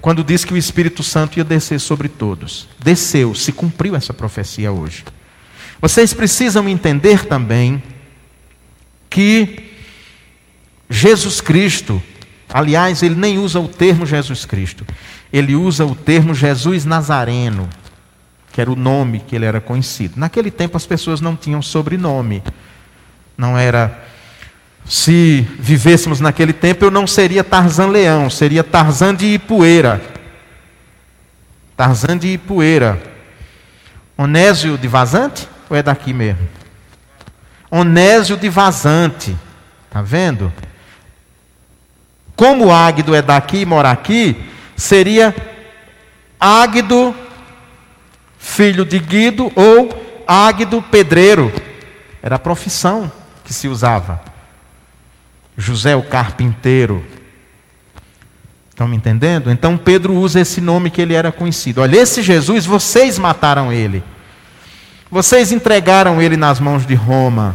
quando 0.00 0.24
diz 0.24 0.46
que 0.46 0.54
o 0.54 0.56
Espírito 0.56 1.02
Santo 1.02 1.36
ia 1.36 1.44
descer 1.44 1.80
sobre 1.80 2.08
todos. 2.08 2.66
Desceu, 2.82 3.34
se 3.34 3.52
cumpriu 3.52 3.94
essa 3.94 4.14
profecia 4.14 4.72
hoje. 4.72 5.04
Vocês 5.82 6.14
precisam 6.14 6.66
entender 6.66 7.26
também 7.26 7.82
que 9.10 9.70
Jesus 10.92 11.40
Cristo, 11.40 12.02
aliás, 12.52 13.02
ele 13.02 13.14
nem 13.14 13.38
usa 13.38 13.58
o 13.58 13.66
termo 13.66 14.04
Jesus 14.04 14.44
Cristo, 14.44 14.86
ele 15.32 15.56
usa 15.56 15.86
o 15.86 15.94
termo 15.94 16.34
Jesus 16.34 16.84
Nazareno, 16.84 17.68
que 18.52 18.60
era 18.60 18.70
o 18.70 18.76
nome 18.76 19.20
que 19.20 19.34
ele 19.34 19.46
era 19.46 19.60
conhecido. 19.60 20.14
Naquele 20.20 20.50
tempo 20.50 20.76
as 20.76 20.84
pessoas 20.84 21.22
não 21.22 21.34
tinham 21.34 21.62
sobrenome. 21.62 22.42
Não 23.36 23.56
era. 23.56 24.06
Se 24.84 25.48
vivêssemos 25.58 26.20
naquele 26.20 26.52
tempo, 26.52 26.84
eu 26.84 26.90
não 26.90 27.06
seria 27.06 27.42
Tarzan 27.42 27.86
Leão, 27.86 28.28
seria 28.28 28.62
Tarzan 28.62 29.14
de 29.14 29.26
Ipueira. 29.26 30.02
Tarzan 31.74 32.18
de 32.18 32.28
Ipueira. 32.34 33.02
Onésio 34.18 34.76
de 34.76 34.86
Vazante? 34.88 35.48
Ou 35.70 35.76
é 35.76 35.82
daqui 35.82 36.12
mesmo? 36.12 36.46
Onésio 37.70 38.36
de 38.36 38.50
Vazante. 38.50 39.34
Está 39.86 40.02
vendo? 40.02 40.52
Como 42.36 42.72
Águido 42.72 43.14
é 43.14 43.22
daqui 43.22 43.58
e 43.58 43.66
mora 43.66 43.90
aqui, 43.90 44.36
seria 44.76 45.34
Águido, 46.40 47.14
filho 48.38 48.84
de 48.84 48.98
Guido, 48.98 49.52
ou 49.54 50.24
Águido 50.26 50.82
pedreiro. 50.82 51.52
Era 52.22 52.36
a 52.36 52.38
profissão 52.38 53.10
que 53.44 53.52
se 53.52 53.68
usava. 53.68 54.20
José 55.56 55.94
o 55.94 56.02
carpinteiro. 56.02 57.04
Estão 58.70 58.88
me 58.88 58.96
entendendo? 58.96 59.50
Então 59.50 59.76
Pedro 59.76 60.14
usa 60.14 60.40
esse 60.40 60.60
nome 60.60 60.90
que 60.90 61.00
ele 61.00 61.14
era 61.14 61.30
conhecido. 61.30 61.82
Olha, 61.82 61.98
esse 61.98 62.22
Jesus, 62.22 62.64
vocês 62.64 63.18
mataram 63.18 63.72
ele. 63.72 64.02
Vocês 65.10 65.52
entregaram 65.52 66.22
ele 66.22 66.38
nas 66.38 66.58
mãos 66.58 66.86
de 66.86 66.94
Roma. 66.94 67.54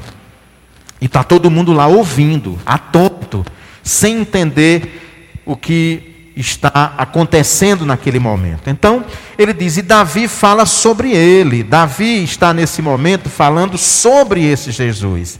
E 1.02 1.06
está 1.06 1.24
todo 1.24 1.50
mundo 1.50 1.74
lá 1.74 1.88
ouvindo, 1.88 2.60
atento, 2.66 3.46
sem 3.88 4.22
entender 4.22 5.42
o 5.46 5.56
que 5.56 6.32
está 6.36 6.94
acontecendo 6.98 7.86
naquele 7.86 8.20
momento. 8.20 8.70
Então, 8.70 9.04
ele 9.38 9.54
diz: 9.54 9.78
e 9.78 9.82
Davi 9.82 10.28
fala 10.28 10.66
sobre 10.66 11.12
ele. 11.12 11.64
Davi 11.64 12.24
está 12.24 12.54
nesse 12.54 12.82
momento 12.82 13.30
falando 13.30 13.78
sobre 13.78 14.44
esse 14.44 14.72
Jesus. 14.72 15.40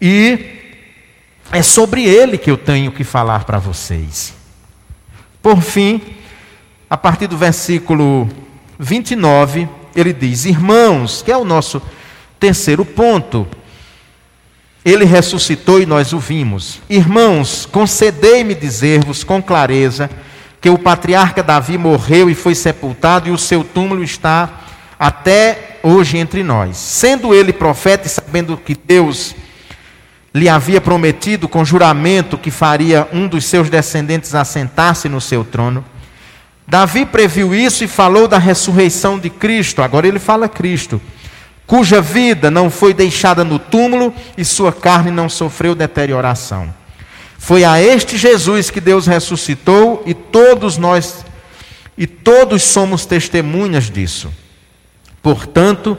E 0.00 0.60
é 1.50 1.62
sobre 1.62 2.04
ele 2.04 2.38
que 2.38 2.50
eu 2.50 2.56
tenho 2.56 2.92
que 2.92 3.04
falar 3.04 3.44
para 3.44 3.58
vocês. 3.58 4.34
Por 5.42 5.60
fim, 5.60 6.00
a 6.88 6.96
partir 6.96 7.26
do 7.26 7.36
versículo 7.36 8.28
29, 8.78 9.68
ele 9.94 10.12
diz: 10.12 10.44
Irmãos, 10.44 11.22
que 11.22 11.32
é 11.32 11.36
o 11.36 11.44
nosso 11.44 11.82
terceiro 12.38 12.84
ponto. 12.84 13.46
Ele 14.84 15.04
ressuscitou 15.04 15.80
e 15.80 15.86
nós 15.86 16.12
o 16.12 16.18
vimos. 16.18 16.80
Irmãos, 16.90 17.66
concedei-me 17.70 18.54
dizer-vos 18.54 19.22
com 19.22 19.40
clareza 19.40 20.10
que 20.60 20.68
o 20.68 20.78
patriarca 20.78 21.42
Davi 21.42 21.78
morreu 21.78 22.28
e 22.28 22.34
foi 22.34 22.54
sepultado, 22.54 23.28
e 23.28 23.32
o 23.32 23.38
seu 23.38 23.62
túmulo 23.64 24.02
está 24.02 24.60
até 24.98 25.78
hoje 25.82 26.18
entre 26.18 26.42
nós. 26.42 26.76
Sendo 26.76 27.34
ele 27.34 27.52
profeta 27.52 28.06
e 28.06 28.10
sabendo 28.10 28.56
que 28.56 28.74
Deus 28.74 29.34
lhe 30.34 30.48
havia 30.48 30.80
prometido 30.80 31.48
com 31.48 31.64
juramento 31.64 32.38
que 32.38 32.50
faria 32.50 33.08
um 33.12 33.28
dos 33.28 33.44
seus 33.44 33.68
descendentes 33.68 34.34
assentar-se 34.34 35.08
no 35.08 35.20
seu 35.20 35.44
trono, 35.44 35.84
Davi 36.66 37.04
previu 37.04 37.54
isso 37.54 37.84
e 37.84 37.88
falou 37.88 38.26
da 38.26 38.38
ressurreição 38.38 39.18
de 39.18 39.28
Cristo. 39.28 39.82
Agora 39.82 40.06
ele 40.06 40.18
fala 40.18 40.48
Cristo 40.48 41.00
cuja 41.66 42.00
vida 42.00 42.50
não 42.50 42.70
foi 42.70 42.92
deixada 42.92 43.44
no 43.44 43.58
túmulo 43.58 44.14
e 44.36 44.44
sua 44.44 44.72
carne 44.72 45.10
não 45.10 45.28
sofreu 45.28 45.74
deterioração. 45.74 46.72
Foi 47.38 47.64
a 47.64 47.82
este 47.82 48.16
Jesus 48.16 48.70
que 48.70 48.80
Deus 48.80 49.06
ressuscitou 49.06 50.02
e 50.06 50.14
todos 50.14 50.76
nós 50.76 51.24
e 51.96 52.06
todos 52.06 52.62
somos 52.62 53.04
testemunhas 53.04 53.90
disso. 53.90 54.32
Portanto, 55.22 55.96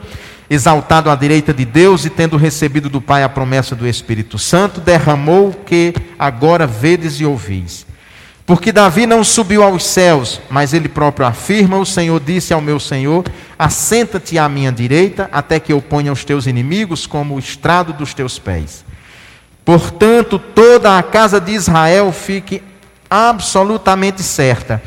exaltado 0.49 1.10
à 1.10 1.15
direita 1.15 1.54
de 1.54 1.65
Deus 1.65 2.06
e 2.06 2.10
tendo 2.10 2.38
recebido 2.38 2.89
do 2.89 3.02
Pai 3.02 3.23
a 3.23 3.30
promessa 3.30 3.76
do 3.76 3.88
Espírito 3.88 4.38
Santo, 4.38 4.82
derramou 4.82 5.49
o 5.49 5.54
que 5.54 5.93
agora 6.17 6.67
vedes 6.67 7.19
e 7.19 7.26
ouvis. 7.26 7.86
Porque 8.46 8.74
Davi 8.74 9.06
não 9.06 9.24
subiu 9.24 9.64
aos 9.64 9.86
céus, 9.86 10.42
mas 10.50 10.74
ele 10.74 10.90
próprio 10.90 11.26
afirma: 11.26 11.78
O 11.78 11.86
Senhor 11.86 12.20
disse 12.20 12.54
ao 12.54 12.60
meu 12.60 12.80
Senhor: 12.80 13.24
Assenta-te 13.58 14.38
à 14.38 14.50
minha 14.50 14.72
direita, 14.72 15.30
até 15.32 15.60
que 15.60 15.72
eu 15.72 15.82
ponha 15.82 16.12
os 16.12 16.26
teus 16.26 16.46
inimigos 16.46 17.06
como 17.06 17.36
o 17.36 17.40
estrado 17.40 17.94
dos 17.94 18.14
teus 18.14 18.38
pés. 18.38 18.84
Portanto, 19.64 20.38
toda 20.38 20.98
a 20.98 21.04
casa 21.04 21.40
de 21.40 21.54
Israel 21.54 22.12
fique 22.12 22.62
absolutamente 23.10 24.22
certa 24.22 24.82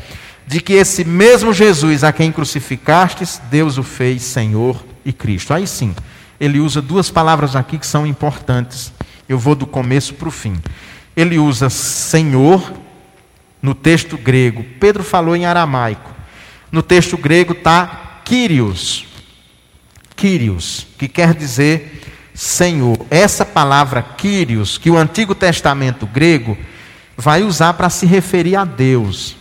de 0.45 0.61
que 0.61 0.73
esse 0.73 1.03
mesmo 1.03 1.51
Jesus 1.51 2.03
a 2.03 2.13
quem 2.13 2.31
crucificastes, 2.31 3.41
Deus 3.49 3.77
o 3.77 3.83
fez 3.83 4.21
Senhor 4.21 4.81
e 5.03 5.11
Cristo. 5.11 5.53
Aí 5.53 5.67
sim, 5.67 5.95
ele 6.39 6.59
usa 6.59 6.81
duas 6.81 7.09
palavras 7.09 7.55
aqui 7.55 7.77
que 7.77 7.87
são 7.87 8.05
importantes. 8.07 8.93
Eu 9.27 9.37
vou 9.37 9.55
do 9.55 9.65
começo 9.65 10.13
para 10.13 10.27
o 10.27 10.31
fim. 10.31 10.55
Ele 11.15 11.37
usa 11.37 11.69
Senhor 11.69 12.71
no 13.61 13.73
texto 13.73 14.17
grego. 14.17 14.63
Pedro 14.79 15.03
falou 15.03 15.35
em 15.35 15.45
aramaico. 15.45 16.11
No 16.71 16.81
texto 16.81 17.17
grego 17.17 17.53
está 17.53 18.21
Kyrios. 18.23 19.05
Kyrios, 20.15 20.87
que 20.97 21.07
quer 21.07 21.33
dizer 21.33 22.01
Senhor. 22.33 22.97
Essa 23.09 23.45
palavra 23.45 24.01
Kyrios, 24.01 24.77
que 24.77 24.89
o 24.89 24.97
Antigo 24.97 25.33
Testamento 25.33 26.05
grego 26.05 26.57
vai 27.15 27.43
usar 27.43 27.73
para 27.73 27.89
se 27.89 28.05
referir 28.05 28.55
a 28.55 28.65
Deus. 28.65 29.35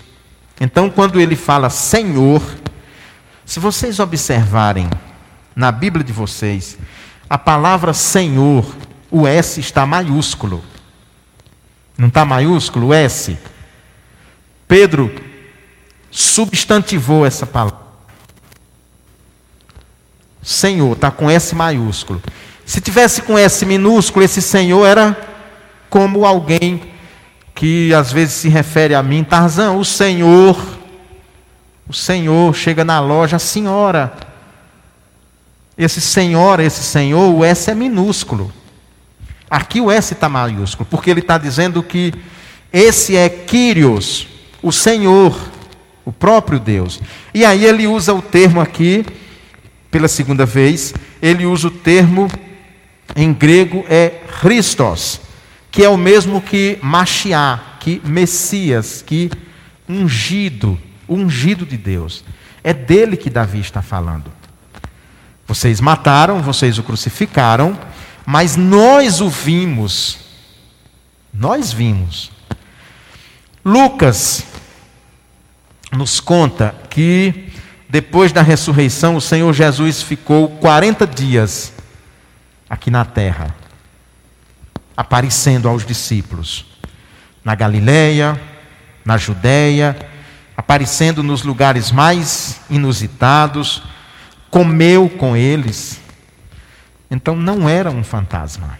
Então, 0.61 0.89
quando 0.89 1.21
ele 1.21 1.37
fala 1.37 1.69
Senhor, 1.69 2.43
se 3.45 3.61
vocês 3.61 4.01
observarem 4.01 4.89
na 5.55 5.71
Bíblia 5.71 6.05
de 6.05 6.13
vocês, 6.13 6.79
a 7.29 7.37
palavra 7.37 7.93
Senhor, 7.93 8.65
o 9.11 9.27
S 9.27 9.61
está 9.61 9.85
maiúsculo. 9.85 10.63
Não 11.99 12.09
está 12.09 12.25
maiúsculo 12.25 12.89
o 12.89 12.95
S? 12.95 13.39
Pedro 14.69 15.15
substantivou 16.11 17.25
essa 17.27 17.47
palavra. 17.47 17.87
Senhor, 20.43 20.93
está 20.93 21.11
com 21.11 21.31
S 21.31 21.55
maiúsculo. 21.55 22.23
Se 22.65 22.81
tivesse 22.81 23.23
com 23.23 23.39
S 23.39 23.65
minúsculo, 23.65 24.25
esse 24.25 24.41
Senhor 24.41 24.85
era 24.85 25.17
como 25.89 26.25
alguém 26.25 26.83
que 27.55 27.93
às 27.95 28.13
vezes 28.13 28.35
se 28.35 28.49
refere 28.49 28.95
a 28.95 29.03
mim, 29.03 29.25
Tarzan, 29.25 29.73
o 29.73 29.85
Senhor, 29.85 30.57
o 31.89 31.93
Senhor 31.93 32.55
chega 32.55 32.85
na 32.85 33.01
loja, 33.01 33.37
a 33.37 33.39
senhora. 33.39 34.13
Esse 35.79 36.01
senhora, 36.01 36.65
esse 36.65 36.83
senhor, 36.83 37.35
o 37.35 37.45
S 37.45 37.71
é 37.71 37.75
minúsculo. 37.75 38.51
Aqui 39.49 39.81
o 39.81 39.91
S 39.91 40.15
está 40.15 40.29
maiúsculo, 40.29 40.89
porque 40.91 41.11
ele 41.11 41.21
está 41.21 41.37
dizendo 41.37 41.83
que 41.83 42.15
esse 42.73 43.15
é 43.15 43.29
Kyrios, 43.29 44.27
o 44.67 44.73
Senhor, 44.73 45.39
o 46.05 46.13
próprio 46.13 46.59
Deus. 46.59 47.01
E 47.33 47.45
aí 47.45 47.65
ele 47.65 47.87
usa 47.87 48.13
o 48.13 48.21
termo 48.21 48.61
aqui, 48.61 49.07
pela 49.93 50.09
segunda 50.09 50.45
vez, 50.45 50.93
ele 51.23 51.47
usa 51.47 51.69
o 51.69 51.71
termo 51.71 52.29
em 53.15 53.33
grego 53.33 53.85
é 53.89 54.09
Christos, 54.41 55.21
que 55.71 55.85
é 55.85 55.89
o 55.89 55.97
mesmo 55.97 56.41
que 56.41 56.81
Mashiach, 56.83 57.63
que 57.79 58.03
Messias, 58.05 59.03
que 59.07 59.31
ungido, 59.89 60.77
ungido 61.09 61.65
de 61.65 61.77
Deus. 61.77 62.25
É 62.65 62.75
dele 62.75 63.17
que 63.17 63.31
Davi 63.31 63.61
está 63.61 63.83
falando. 63.83 64.33
Vocês 65.47 65.81
mataram, 65.81 66.43
vocês 66.43 66.77
o 66.77 66.83
crucificaram, 66.83 67.79
mas 68.27 68.57
nós 68.57 69.21
o 69.21 69.29
vimos. 69.31 70.19
Nós 71.33 71.73
vimos. 71.73 72.33
Lucas 73.65 74.56
nos 75.97 76.21
conta 76.21 76.75
que 76.91 77.51
depois 77.89 78.33
da 78.33 78.43
ressurreição 78.43 79.17
o 79.17 79.21
Senhor 79.21 79.53
Jesus 79.53 80.03
ficou 80.03 80.49
40 80.49 81.07
dias 81.07 81.73
aqui 82.69 82.91
na 82.91 83.05
terra, 83.05 83.55
aparecendo 84.97 85.69
aos 85.69 85.85
discípulos, 85.85 86.67
na 87.45 87.55
Galileia, 87.55 88.41
na 89.05 89.17
Judéia, 89.17 89.97
aparecendo 90.57 91.23
nos 91.23 91.43
lugares 91.43 91.93
mais 91.93 92.61
inusitados, 92.69 93.83
comeu 94.51 95.09
com 95.09 95.37
eles. 95.37 96.01
Então 97.11 97.37
não 97.37 97.69
era 97.69 97.91
um 97.91 98.03
fantasma. 98.03 98.79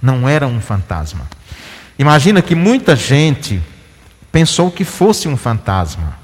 Não 0.00 0.28
era 0.28 0.46
um 0.46 0.60
fantasma. 0.60 1.26
Imagina 1.98 2.42
que 2.42 2.54
muita 2.54 2.94
gente 2.94 3.60
pensou 4.32 4.70
que 4.70 4.84
fosse 4.84 5.28
um 5.28 5.36
fantasma. 5.36 6.18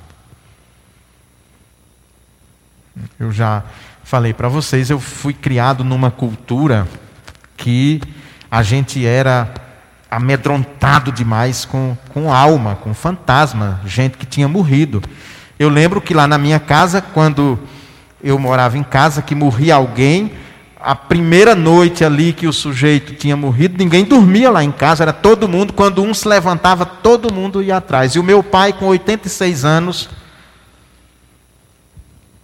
Eu 3.18 3.32
já 3.32 3.62
falei 4.02 4.32
para 4.32 4.48
vocês, 4.48 4.90
eu 4.90 5.00
fui 5.00 5.32
criado 5.32 5.82
numa 5.82 6.10
cultura 6.10 6.86
que 7.56 8.00
a 8.50 8.62
gente 8.62 9.04
era 9.04 9.52
amedrontado 10.10 11.10
demais 11.10 11.64
com, 11.64 11.96
com 12.10 12.32
alma, 12.32 12.76
com 12.76 12.94
fantasma, 12.94 13.80
gente 13.84 14.16
que 14.16 14.26
tinha 14.26 14.46
morrido. 14.46 15.02
Eu 15.58 15.68
lembro 15.68 16.00
que 16.00 16.14
lá 16.14 16.26
na 16.26 16.38
minha 16.38 16.60
casa, 16.60 17.00
quando 17.02 17.58
eu 18.22 18.38
morava 18.38 18.78
em 18.78 18.84
casa, 18.84 19.22
que 19.22 19.34
morria 19.34 19.74
alguém, 19.74 20.32
a 20.84 20.94
primeira 20.94 21.54
noite 21.54 22.04
ali 22.04 22.34
que 22.34 22.46
o 22.46 22.52
sujeito 22.52 23.14
tinha 23.14 23.34
morrido, 23.34 23.78
ninguém 23.78 24.04
dormia 24.04 24.50
lá 24.50 24.62
em 24.62 24.70
casa, 24.70 25.02
era 25.02 25.14
todo 25.14 25.48
mundo, 25.48 25.72
quando 25.72 26.02
um 26.02 26.12
se 26.12 26.28
levantava, 26.28 26.84
todo 26.84 27.32
mundo 27.32 27.62
ia 27.62 27.78
atrás. 27.78 28.14
E 28.14 28.18
o 28.18 28.22
meu 28.22 28.42
pai, 28.42 28.70
com 28.74 28.84
86 28.88 29.64
anos, 29.64 30.10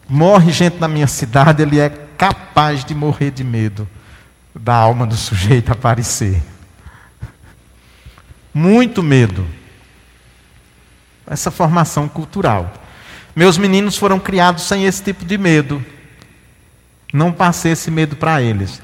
morre 0.09 0.51
gente 0.53 0.81
na 0.81 0.89
minha 0.89 1.07
cidade, 1.07 1.61
ele 1.61 1.79
é 1.79 1.91
capaz 1.91 2.83
de 2.83 2.95
morrer 2.95 3.31
de 3.31 3.45
medo 3.45 3.87
da 4.55 4.75
alma 4.75 5.07
do 5.07 5.17
sujeito 5.17 5.71
aparecer. 5.71 6.43
Muito 8.55 9.03
medo. 9.03 9.47
Essa 11.27 11.51
formação 11.51 12.09
cultural. 12.09 12.73
Meus 13.37 13.59
meninos 13.59 13.99
foram 13.99 14.19
criados 14.19 14.65
sem 14.65 14.87
esse 14.87 15.03
tipo 15.03 15.27
de 15.27 15.37
medo. 15.37 15.85
Não 17.13 17.33
passei 17.33 17.73
esse 17.73 17.91
medo 17.91 18.17
para 18.17 18.41
eles. 18.41 18.81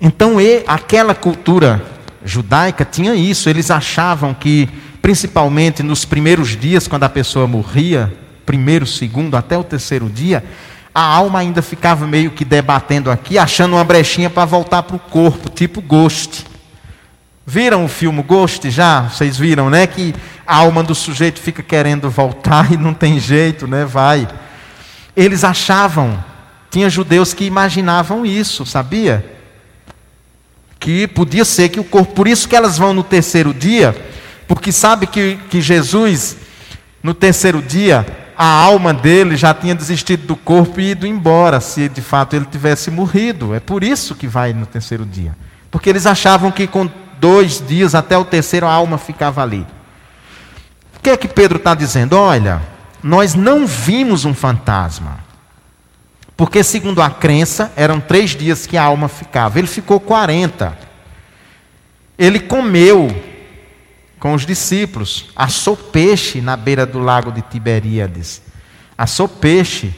Então, 0.00 0.40
e, 0.40 0.62
aquela 0.66 1.14
cultura 1.14 1.82
judaica 2.24 2.84
tinha 2.84 3.14
isso. 3.14 3.48
Eles 3.48 3.70
achavam 3.70 4.34
que, 4.34 4.68
principalmente 5.00 5.82
nos 5.82 6.04
primeiros 6.04 6.56
dias, 6.56 6.86
quando 6.86 7.04
a 7.04 7.08
pessoa 7.08 7.46
morria, 7.46 8.12
primeiro, 8.44 8.86
segundo, 8.86 9.36
até 9.36 9.56
o 9.56 9.64
terceiro 9.64 10.08
dia, 10.08 10.44
a 10.94 11.02
alma 11.02 11.40
ainda 11.40 11.60
ficava 11.60 12.06
meio 12.06 12.30
que 12.30 12.44
debatendo 12.44 13.10
aqui, 13.10 13.36
achando 13.36 13.74
uma 13.74 13.84
brechinha 13.84 14.30
para 14.30 14.44
voltar 14.44 14.82
para 14.82 14.96
o 14.96 14.98
corpo, 14.98 15.50
tipo 15.50 15.82
Ghost. 15.82 16.46
Viram 17.44 17.84
o 17.84 17.88
filme 17.88 18.22
Ghost 18.22 18.68
já? 18.70 19.02
Vocês 19.02 19.36
viram, 19.38 19.70
né? 19.70 19.86
Que 19.86 20.14
a 20.46 20.56
alma 20.56 20.82
do 20.82 20.94
sujeito 20.94 21.38
fica 21.38 21.62
querendo 21.62 22.10
voltar 22.10 22.70
e 22.72 22.76
não 22.76 22.94
tem 22.94 23.20
jeito, 23.20 23.66
né? 23.66 23.84
Vai. 23.84 24.26
Eles 25.14 25.44
achavam, 25.44 26.18
tinha 26.76 26.90
judeus 26.90 27.32
que 27.32 27.46
imaginavam 27.46 28.26
isso, 28.26 28.66
sabia? 28.66 29.24
Que 30.78 31.06
podia 31.06 31.42
ser 31.42 31.70
que 31.70 31.80
o 31.80 31.84
corpo, 31.84 32.12
por 32.12 32.28
isso 32.28 32.46
que 32.46 32.54
elas 32.54 32.76
vão 32.76 32.92
no 32.92 33.02
terceiro 33.02 33.54
dia, 33.54 33.96
porque 34.46 34.70
sabe 34.70 35.06
que, 35.06 35.38
que 35.48 35.62
Jesus, 35.62 36.36
no 37.02 37.14
terceiro 37.14 37.62
dia, 37.62 38.06
a 38.36 38.44
alma 38.44 38.92
dele 38.92 39.38
já 39.38 39.54
tinha 39.54 39.74
desistido 39.74 40.26
do 40.26 40.36
corpo 40.36 40.78
e 40.78 40.90
ido 40.90 41.06
embora, 41.06 41.62
se 41.62 41.88
de 41.88 42.02
fato 42.02 42.36
ele 42.36 42.44
tivesse 42.44 42.90
morrido. 42.90 43.54
É 43.54 43.58
por 43.58 43.82
isso 43.82 44.14
que 44.14 44.26
vai 44.26 44.52
no 44.52 44.66
terceiro 44.66 45.06
dia. 45.06 45.34
Porque 45.70 45.88
eles 45.88 46.04
achavam 46.04 46.50
que 46.50 46.66
com 46.66 46.90
dois 47.18 47.64
dias 47.66 47.94
até 47.94 48.18
o 48.18 48.24
terceiro 48.26 48.66
a 48.66 48.70
alma 48.70 48.98
ficava 48.98 49.42
ali. 49.42 49.66
O 50.94 51.00
que 51.02 51.08
é 51.08 51.16
que 51.16 51.26
Pedro 51.26 51.56
está 51.56 51.74
dizendo? 51.74 52.18
Olha, 52.18 52.60
nós 53.02 53.34
não 53.34 53.66
vimos 53.66 54.26
um 54.26 54.34
fantasma. 54.34 55.24
Porque, 56.36 56.62
segundo 56.62 57.00
a 57.00 57.08
crença, 57.08 57.72
eram 57.76 57.98
três 57.98 58.30
dias 58.36 58.66
que 58.66 58.76
a 58.76 58.82
alma 58.82 59.08
ficava. 59.08 59.58
Ele 59.58 59.66
ficou 59.66 59.98
40. 59.98 60.76
Ele 62.18 62.40
comeu 62.40 63.08
com 64.18 64.34
os 64.34 64.44
discípulos, 64.44 65.26
assou 65.36 65.76
peixe 65.76 66.40
na 66.40 66.56
beira 66.56 66.84
do 66.84 66.98
lago 66.98 67.30
de 67.30 67.42
Tiberíades. 67.42 68.42
Assou 68.96 69.28
peixe, 69.28 69.94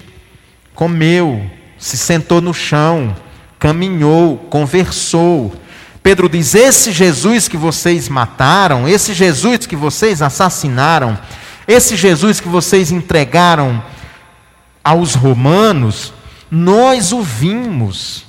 comeu, 0.74 1.48
se 1.78 1.96
sentou 1.96 2.40
no 2.40 2.52
chão, 2.52 3.16
caminhou, 3.58 4.36
conversou. 4.50 5.54
Pedro 6.02 6.28
diz: 6.28 6.54
Esse 6.54 6.92
Jesus 6.92 7.48
que 7.48 7.56
vocês 7.56 8.08
mataram, 8.08 8.88
esse 8.88 9.14
Jesus 9.14 9.66
que 9.66 9.76
vocês 9.76 10.20
assassinaram, 10.20 11.18
esse 11.66 11.96
Jesus 11.96 12.40
que 12.40 12.48
vocês 12.48 12.90
entregaram 12.90 13.82
aos 14.82 15.14
romanos, 15.14 16.12
nós 16.50 17.12
o 17.12 17.22
vimos, 17.22 18.24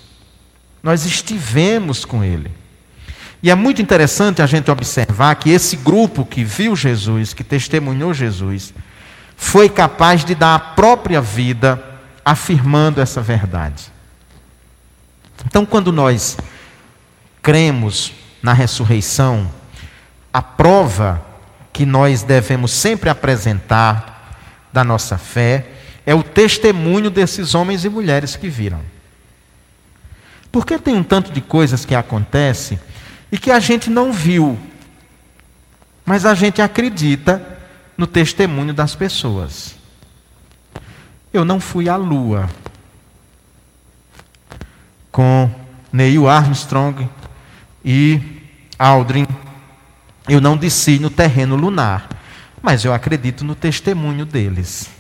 nós 0.83 1.05
estivemos 1.05 2.03
com 2.05 2.23
ele. 2.23 2.51
E 3.41 3.49
é 3.49 3.55
muito 3.55 3.81
interessante 3.81 4.41
a 4.41 4.45
gente 4.45 4.69
observar 4.69 5.35
que 5.35 5.49
esse 5.49 5.77
grupo 5.77 6.25
que 6.25 6.43
viu 6.43 6.75
Jesus, 6.75 7.33
que 7.33 7.43
testemunhou 7.43 8.13
Jesus, 8.13 8.73
foi 9.37 9.69
capaz 9.69 10.25
de 10.25 10.35
dar 10.35 10.55
a 10.55 10.59
própria 10.59 11.21
vida 11.21 11.81
afirmando 12.25 12.99
essa 12.99 13.21
verdade. 13.21 13.85
Então, 15.45 15.65
quando 15.65 15.93
nós 15.93 16.37
cremos 17.41 18.11
na 18.43 18.51
ressurreição, 18.51 19.49
a 20.33 20.41
prova 20.41 21.25
que 21.71 21.85
nós 21.85 22.23
devemos 22.23 22.71
sempre 22.71 23.09
apresentar 23.09 24.35
da 24.71 24.83
nossa 24.83 25.17
fé 25.17 25.65
é 26.09 26.15
o 26.15 26.23
testemunho 26.23 27.11
desses 27.11 27.53
homens 27.53 27.85
e 27.85 27.89
mulheres 27.89 28.35
que 28.35 28.49
viram. 28.49 28.81
Porque 30.51 30.79
tem 30.79 30.95
um 30.95 31.03
tanto 31.03 31.31
de 31.31 31.39
coisas 31.39 31.85
que 31.85 31.93
acontecem 31.93 32.79
e 33.31 33.37
que 33.37 33.51
a 33.51 33.59
gente 33.59 33.91
não 33.91 34.11
viu, 34.11 34.57
mas 36.03 36.25
a 36.25 36.33
gente 36.33 36.63
acredita 36.63 37.59
no 37.95 38.07
testemunho 38.07 38.73
das 38.73 38.95
pessoas. 38.95 39.75
Eu 41.31 41.45
não 41.45 41.59
fui 41.59 41.87
à 41.87 41.95
Lua 41.95 42.49
com 45.11 45.47
Neil 45.93 46.27
Armstrong 46.27 47.07
e 47.85 48.19
Aldrin. 48.79 49.27
Eu 50.27 50.41
não 50.41 50.57
desci 50.57 50.97
no 50.97 51.11
terreno 51.11 51.55
lunar, 51.55 52.09
mas 52.63 52.83
eu 52.83 52.95
acredito 52.95 53.45
no 53.45 53.53
testemunho 53.53 54.25
deles. 54.25 54.97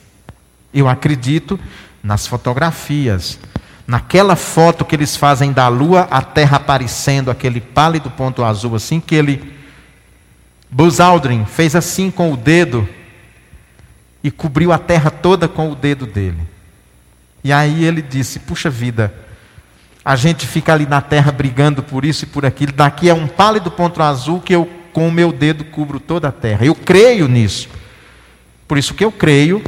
Eu 0.73 0.87
acredito 0.87 1.59
nas 2.03 2.27
fotografias, 2.27 3.39
naquela 3.87 4.35
foto 4.35 4.85
que 4.85 4.95
eles 4.95 5.15
fazem 5.15 5.51
da 5.51 5.67
lua, 5.67 6.07
a 6.11 6.21
terra 6.21 6.57
aparecendo, 6.57 7.31
aquele 7.31 7.59
pálido 7.59 8.09
ponto 8.11 8.43
azul, 8.43 8.75
assim 8.75 8.99
que 8.99 9.15
ele. 9.15 9.57
Buzz 10.71 10.99
Aldrin 10.99 11.45
fez 11.45 11.75
assim 11.75 12.11
com 12.11 12.31
o 12.31 12.37
dedo 12.37 12.87
e 14.23 14.29
cobriu 14.29 14.71
a 14.71 14.77
terra 14.77 15.09
toda 15.09 15.47
com 15.47 15.71
o 15.71 15.75
dedo 15.75 16.05
dele. 16.05 16.41
E 17.43 17.51
aí 17.51 17.83
ele 17.83 18.01
disse: 18.01 18.39
Puxa 18.39 18.69
vida, 18.69 19.13
a 20.05 20.15
gente 20.15 20.45
fica 20.45 20.73
ali 20.73 20.85
na 20.85 21.01
terra 21.01 21.31
brigando 21.31 21.81
por 21.81 22.05
isso 22.05 22.25
e 22.25 22.27
por 22.27 22.45
aquilo, 22.45 22.71
daqui 22.71 23.09
é 23.09 23.13
um 23.13 23.27
pálido 23.27 23.71
ponto 23.71 24.01
azul 24.01 24.39
que 24.39 24.53
eu 24.53 24.69
com 24.93 25.07
o 25.07 25.11
meu 25.11 25.31
dedo 25.31 25.63
cubro 25.65 25.99
toda 25.99 26.27
a 26.27 26.31
terra. 26.31 26.65
Eu 26.65 26.75
creio 26.75 27.27
nisso. 27.27 27.69
Por 28.67 28.77
isso 28.77 28.93
que 28.93 29.03
eu 29.03 29.11
creio 29.11 29.63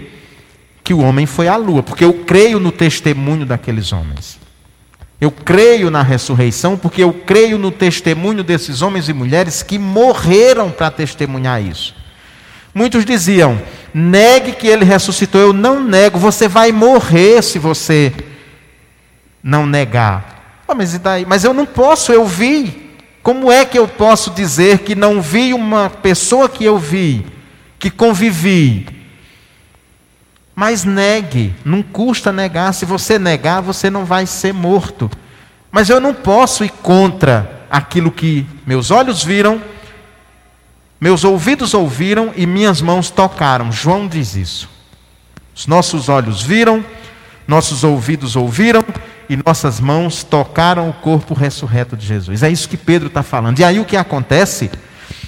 que 0.91 0.93
o 0.93 0.99
homem 0.99 1.25
foi 1.25 1.47
à 1.47 1.55
lua, 1.55 1.81
porque 1.81 2.03
eu 2.03 2.13
creio 2.13 2.59
no 2.59 2.69
testemunho 2.69 3.45
daqueles 3.45 3.93
homens. 3.93 4.37
Eu 5.21 5.31
creio 5.31 5.89
na 5.89 6.03
ressurreição, 6.03 6.77
porque 6.77 7.01
eu 7.01 7.13
creio 7.13 7.57
no 7.57 7.71
testemunho 7.71 8.43
desses 8.43 8.81
homens 8.81 9.07
e 9.07 9.13
mulheres 9.13 9.63
que 9.63 9.79
morreram 9.79 10.69
para 10.69 10.91
testemunhar 10.91 11.63
isso. 11.63 11.95
Muitos 12.75 13.05
diziam: 13.05 13.61
negue 13.93 14.51
que 14.51 14.67
ele 14.67 14.83
ressuscitou. 14.83 15.39
Eu 15.39 15.53
não 15.53 15.81
nego, 15.81 16.19
você 16.19 16.49
vai 16.49 16.73
morrer 16.73 17.41
se 17.41 17.57
você 17.57 18.11
não 19.41 19.65
negar. 19.65 20.63
Ah, 20.67 20.75
mas, 20.75 20.99
mas 21.25 21.45
eu 21.45 21.53
não 21.53 21.65
posso, 21.65 22.11
eu 22.11 22.25
vi. 22.25 22.91
Como 23.23 23.49
é 23.49 23.63
que 23.63 23.79
eu 23.79 23.87
posso 23.87 24.31
dizer 24.31 24.79
que 24.79 24.93
não 24.93 25.21
vi 25.21 25.53
uma 25.53 25.89
pessoa 25.89 26.49
que 26.49 26.65
eu 26.65 26.77
vi, 26.77 27.25
que 27.79 27.89
convivi, 27.89 29.00
mas 30.61 30.83
negue, 30.83 31.55
não 31.65 31.81
custa 31.81 32.31
negar. 32.31 32.71
Se 32.71 32.85
você 32.85 33.17
negar, 33.17 33.63
você 33.63 33.89
não 33.89 34.05
vai 34.05 34.27
ser 34.27 34.53
morto. 34.53 35.09
Mas 35.71 35.89
eu 35.89 35.99
não 35.99 36.13
posso 36.13 36.63
ir 36.63 36.69
contra 36.69 37.65
aquilo 37.67 38.11
que 38.11 38.45
meus 38.63 38.91
olhos 38.91 39.23
viram, 39.23 39.59
meus 40.99 41.23
ouvidos 41.23 41.73
ouviram 41.73 42.31
e 42.35 42.45
minhas 42.45 42.79
mãos 42.79 43.09
tocaram. 43.09 43.71
João 43.71 44.07
diz 44.07 44.35
isso. 44.35 44.69
Os 45.55 45.65
nossos 45.65 46.09
olhos 46.09 46.43
viram, 46.43 46.85
nossos 47.47 47.83
ouvidos 47.83 48.35
ouviram 48.35 48.85
e 49.27 49.35
nossas 49.43 49.79
mãos 49.79 50.23
tocaram 50.23 50.87
o 50.87 50.93
corpo 50.93 51.33
ressurreto 51.33 51.97
de 51.97 52.05
Jesus. 52.05 52.43
É 52.43 52.51
isso 52.51 52.69
que 52.69 52.77
Pedro 52.77 53.07
está 53.07 53.23
falando. 53.23 53.57
E 53.57 53.63
aí 53.63 53.79
o 53.79 53.85
que 53.85 53.97
acontece? 53.97 54.69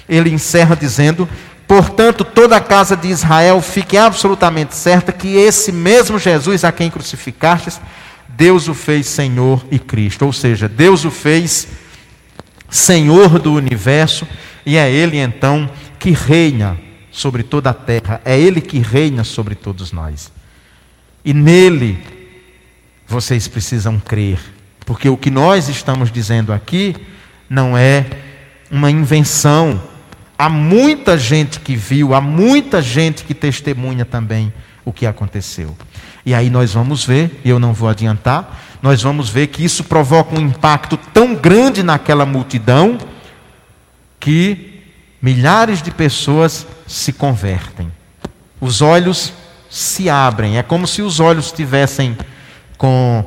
Ele 0.08 0.30
encerra 0.30 0.76
dizendo 0.76 1.28
Portanto, 1.74 2.24
toda 2.24 2.54
a 2.54 2.60
casa 2.60 2.96
de 2.96 3.08
Israel 3.08 3.60
fique 3.60 3.96
absolutamente 3.96 4.76
certa 4.76 5.10
que 5.10 5.34
esse 5.34 5.72
mesmo 5.72 6.20
Jesus 6.20 6.62
a 6.62 6.70
quem 6.70 6.88
crucificastes, 6.88 7.80
Deus 8.28 8.68
o 8.68 8.74
fez 8.74 9.08
Senhor 9.08 9.66
e 9.72 9.80
Cristo. 9.80 10.24
Ou 10.24 10.32
seja, 10.32 10.68
Deus 10.68 11.04
o 11.04 11.10
fez 11.10 11.66
Senhor 12.70 13.40
do 13.40 13.52
universo 13.52 14.24
e 14.64 14.76
é 14.76 14.88
Ele 14.88 15.18
então 15.18 15.68
que 15.98 16.12
reina 16.12 16.78
sobre 17.10 17.42
toda 17.42 17.70
a 17.70 17.74
terra, 17.74 18.20
é 18.24 18.38
Ele 18.38 18.60
que 18.60 18.78
reina 18.78 19.24
sobre 19.24 19.56
todos 19.56 19.90
nós. 19.90 20.30
E 21.24 21.34
nele 21.34 21.98
vocês 23.08 23.48
precisam 23.48 23.98
crer, 23.98 24.38
porque 24.86 25.08
o 25.08 25.16
que 25.16 25.28
nós 25.28 25.68
estamos 25.68 26.12
dizendo 26.12 26.52
aqui 26.52 26.94
não 27.50 27.76
é 27.76 28.06
uma 28.70 28.92
invenção 28.92 29.92
Há 30.36 30.48
muita 30.48 31.16
gente 31.16 31.60
que 31.60 31.76
viu, 31.76 32.14
há 32.14 32.20
muita 32.20 32.82
gente 32.82 33.24
que 33.24 33.34
testemunha 33.34 34.04
também 34.04 34.52
o 34.84 34.92
que 34.92 35.06
aconteceu. 35.06 35.76
E 36.26 36.34
aí 36.34 36.50
nós 36.50 36.74
vamos 36.74 37.04
ver, 37.04 37.40
eu 37.44 37.58
não 37.58 37.72
vou 37.72 37.88
adiantar, 37.88 38.60
nós 38.82 39.02
vamos 39.02 39.28
ver 39.28 39.46
que 39.46 39.64
isso 39.64 39.84
provoca 39.84 40.38
um 40.38 40.40
impacto 40.40 40.96
tão 40.96 41.34
grande 41.34 41.82
naquela 41.82 42.26
multidão 42.26 42.98
que 44.18 44.82
milhares 45.22 45.80
de 45.80 45.90
pessoas 45.90 46.66
se 46.86 47.12
convertem. 47.12 47.90
Os 48.60 48.82
olhos 48.82 49.32
se 49.70 50.08
abrem, 50.10 50.58
é 50.58 50.62
como 50.62 50.86
se 50.86 51.02
os 51.02 51.20
olhos 51.20 51.46
estivessem 51.46 52.16
com, 52.76 53.24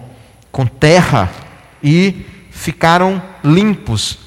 com 0.52 0.66
terra 0.66 1.32
e 1.82 2.26
ficaram 2.52 3.22
limpos 3.44 4.27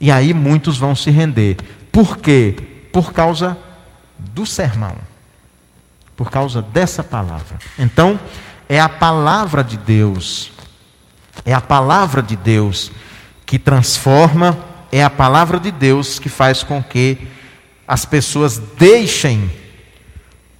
E 0.00 0.10
aí 0.10 0.32
muitos 0.32 0.78
vão 0.78 0.96
se 0.96 1.10
render. 1.10 1.56
Por 1.92 2.16
quê? 2.16 2.56
Por 2.92 3.12
causa 3.12 3.56
do 4.18 4.46
sermão. 4.46 4.96
Por 6.16 6.30
causa 6.30 6.62
dessa 6.62 7.04
palavra. 7.04 7.58
Então, 7.78 8.18
é 8.68 8.80
a 8.80 8.88
palavra 8.88 9.62
de 9.62 9.76
Deus. 9.76 10.52
É 11.44 11.52
a 11.52 11.60
palavra 11.60 12.22
de 12.22 12.36
Deus 12.36 12.90
que 13.44 13.58
transforma, 13.58 14.56
é 14.92 15.02
a 15.02 15.10
palavra 15.10 15.58
de 15.58 15.70
Deus 15.70 16.18
que 16.18 16.28
faz 16.28 16.62
com 16.62 16.82
que 16.82 17.18
as 17.86 18.04
pessoas 18.04 18.58
deixem 18.58 19.50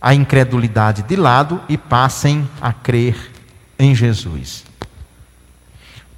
a 0.01 0.14
incredulidade 0.14 1.03
de 1.03 1.14
lado 1.14 1.61
e 1.68 1.78
passem 1.78 2.49
a 2.61 2.72
crer 2.72 3.30
em 3.78 3.95
Jesus. 3.95 4.64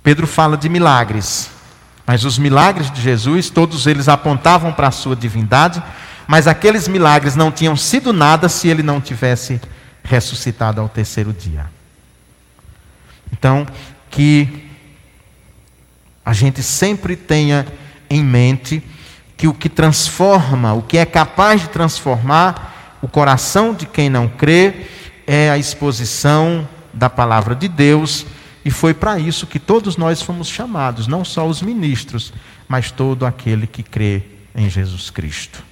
Pedro 0.03 0.27
fala 0.27 0.57
de 0.57 0.69
milagres, 0.69 1.51
mas 2.07 2.25
os 2.25 2.39
milagres 2.39 2.91
de 2.91 3.01
Jesus, 3.01 3.51
todos 3.51 3.87
eles 3.87 4.09
apontavam 4.09 4.73
para 4.73 4.89
a 4.89 4.93
sua 4.93 5.15
divindade, 5.15 5.83
mas 6.27 6.47
aqueles 6.47 6.89
milagres 6.89 7.37
não 7.37 7.51
tinham 7.51 7.77
sido 7.77 8.13
nada 8.13 8.49
se 8.49 8.69
ele 8.69 8.83
não 8.83 9.01
tivesse 9.01 9.61
ressuscitado 10.03 10.81
ao 10.81 10.89
terceiro 10.89 11.33
dia. 11.33 11.67
Então, 13.33 13.67
que 14.11 14.69
a 16.25 16.33
gente 16.33 16.63
sempre 16.63 17.17
tenha 17.17 17.67
em 18.09 18.23
mente 18.23 18.83
que 19.37 19.49
o 19.49 19.55
que 19.55 19.69
transforma, 19.69 20.73
o 20.73 20.83
que 20.83 20.99
é 20.99 21.05
capaz 21.05 21.63
de 21.63 21.69
transformar 21.69 22.97
o 23.01 23.09
coração 23.09 23.75
de 23.75 23.87
quem 23.87 24.09
não 24.09 24.29
crê, 24.29 24.87
é 25.27 25.51
a 25.51 25.59
exposição 25.59 26.69
da 26.93 27.11
palavra 27.11 27.55
de 27.55 27.67
Deus, 27.67 28.27
e 28.65 28.71
foi 28.71 28.95
para 28.95 29.19
isso 29.19 29.47
que 29.47 29.59
todos 29.59 29.97
nós 29.97 30.23
fomos 30.23 30.49
chamados, 30.49 31.07
não 31.07 31.25
só 31.25 31.47
os 31.47 31.61
ministros, 31.63 32.33
mas 32.69 32.91
todo 32.91 33.27
aquele 33.27 33.67
que 33.67 33.83
crê 33.83 34.23
em 34.55 34.71
Jesus 34.71 35.11
Cristo. 35.11 35.63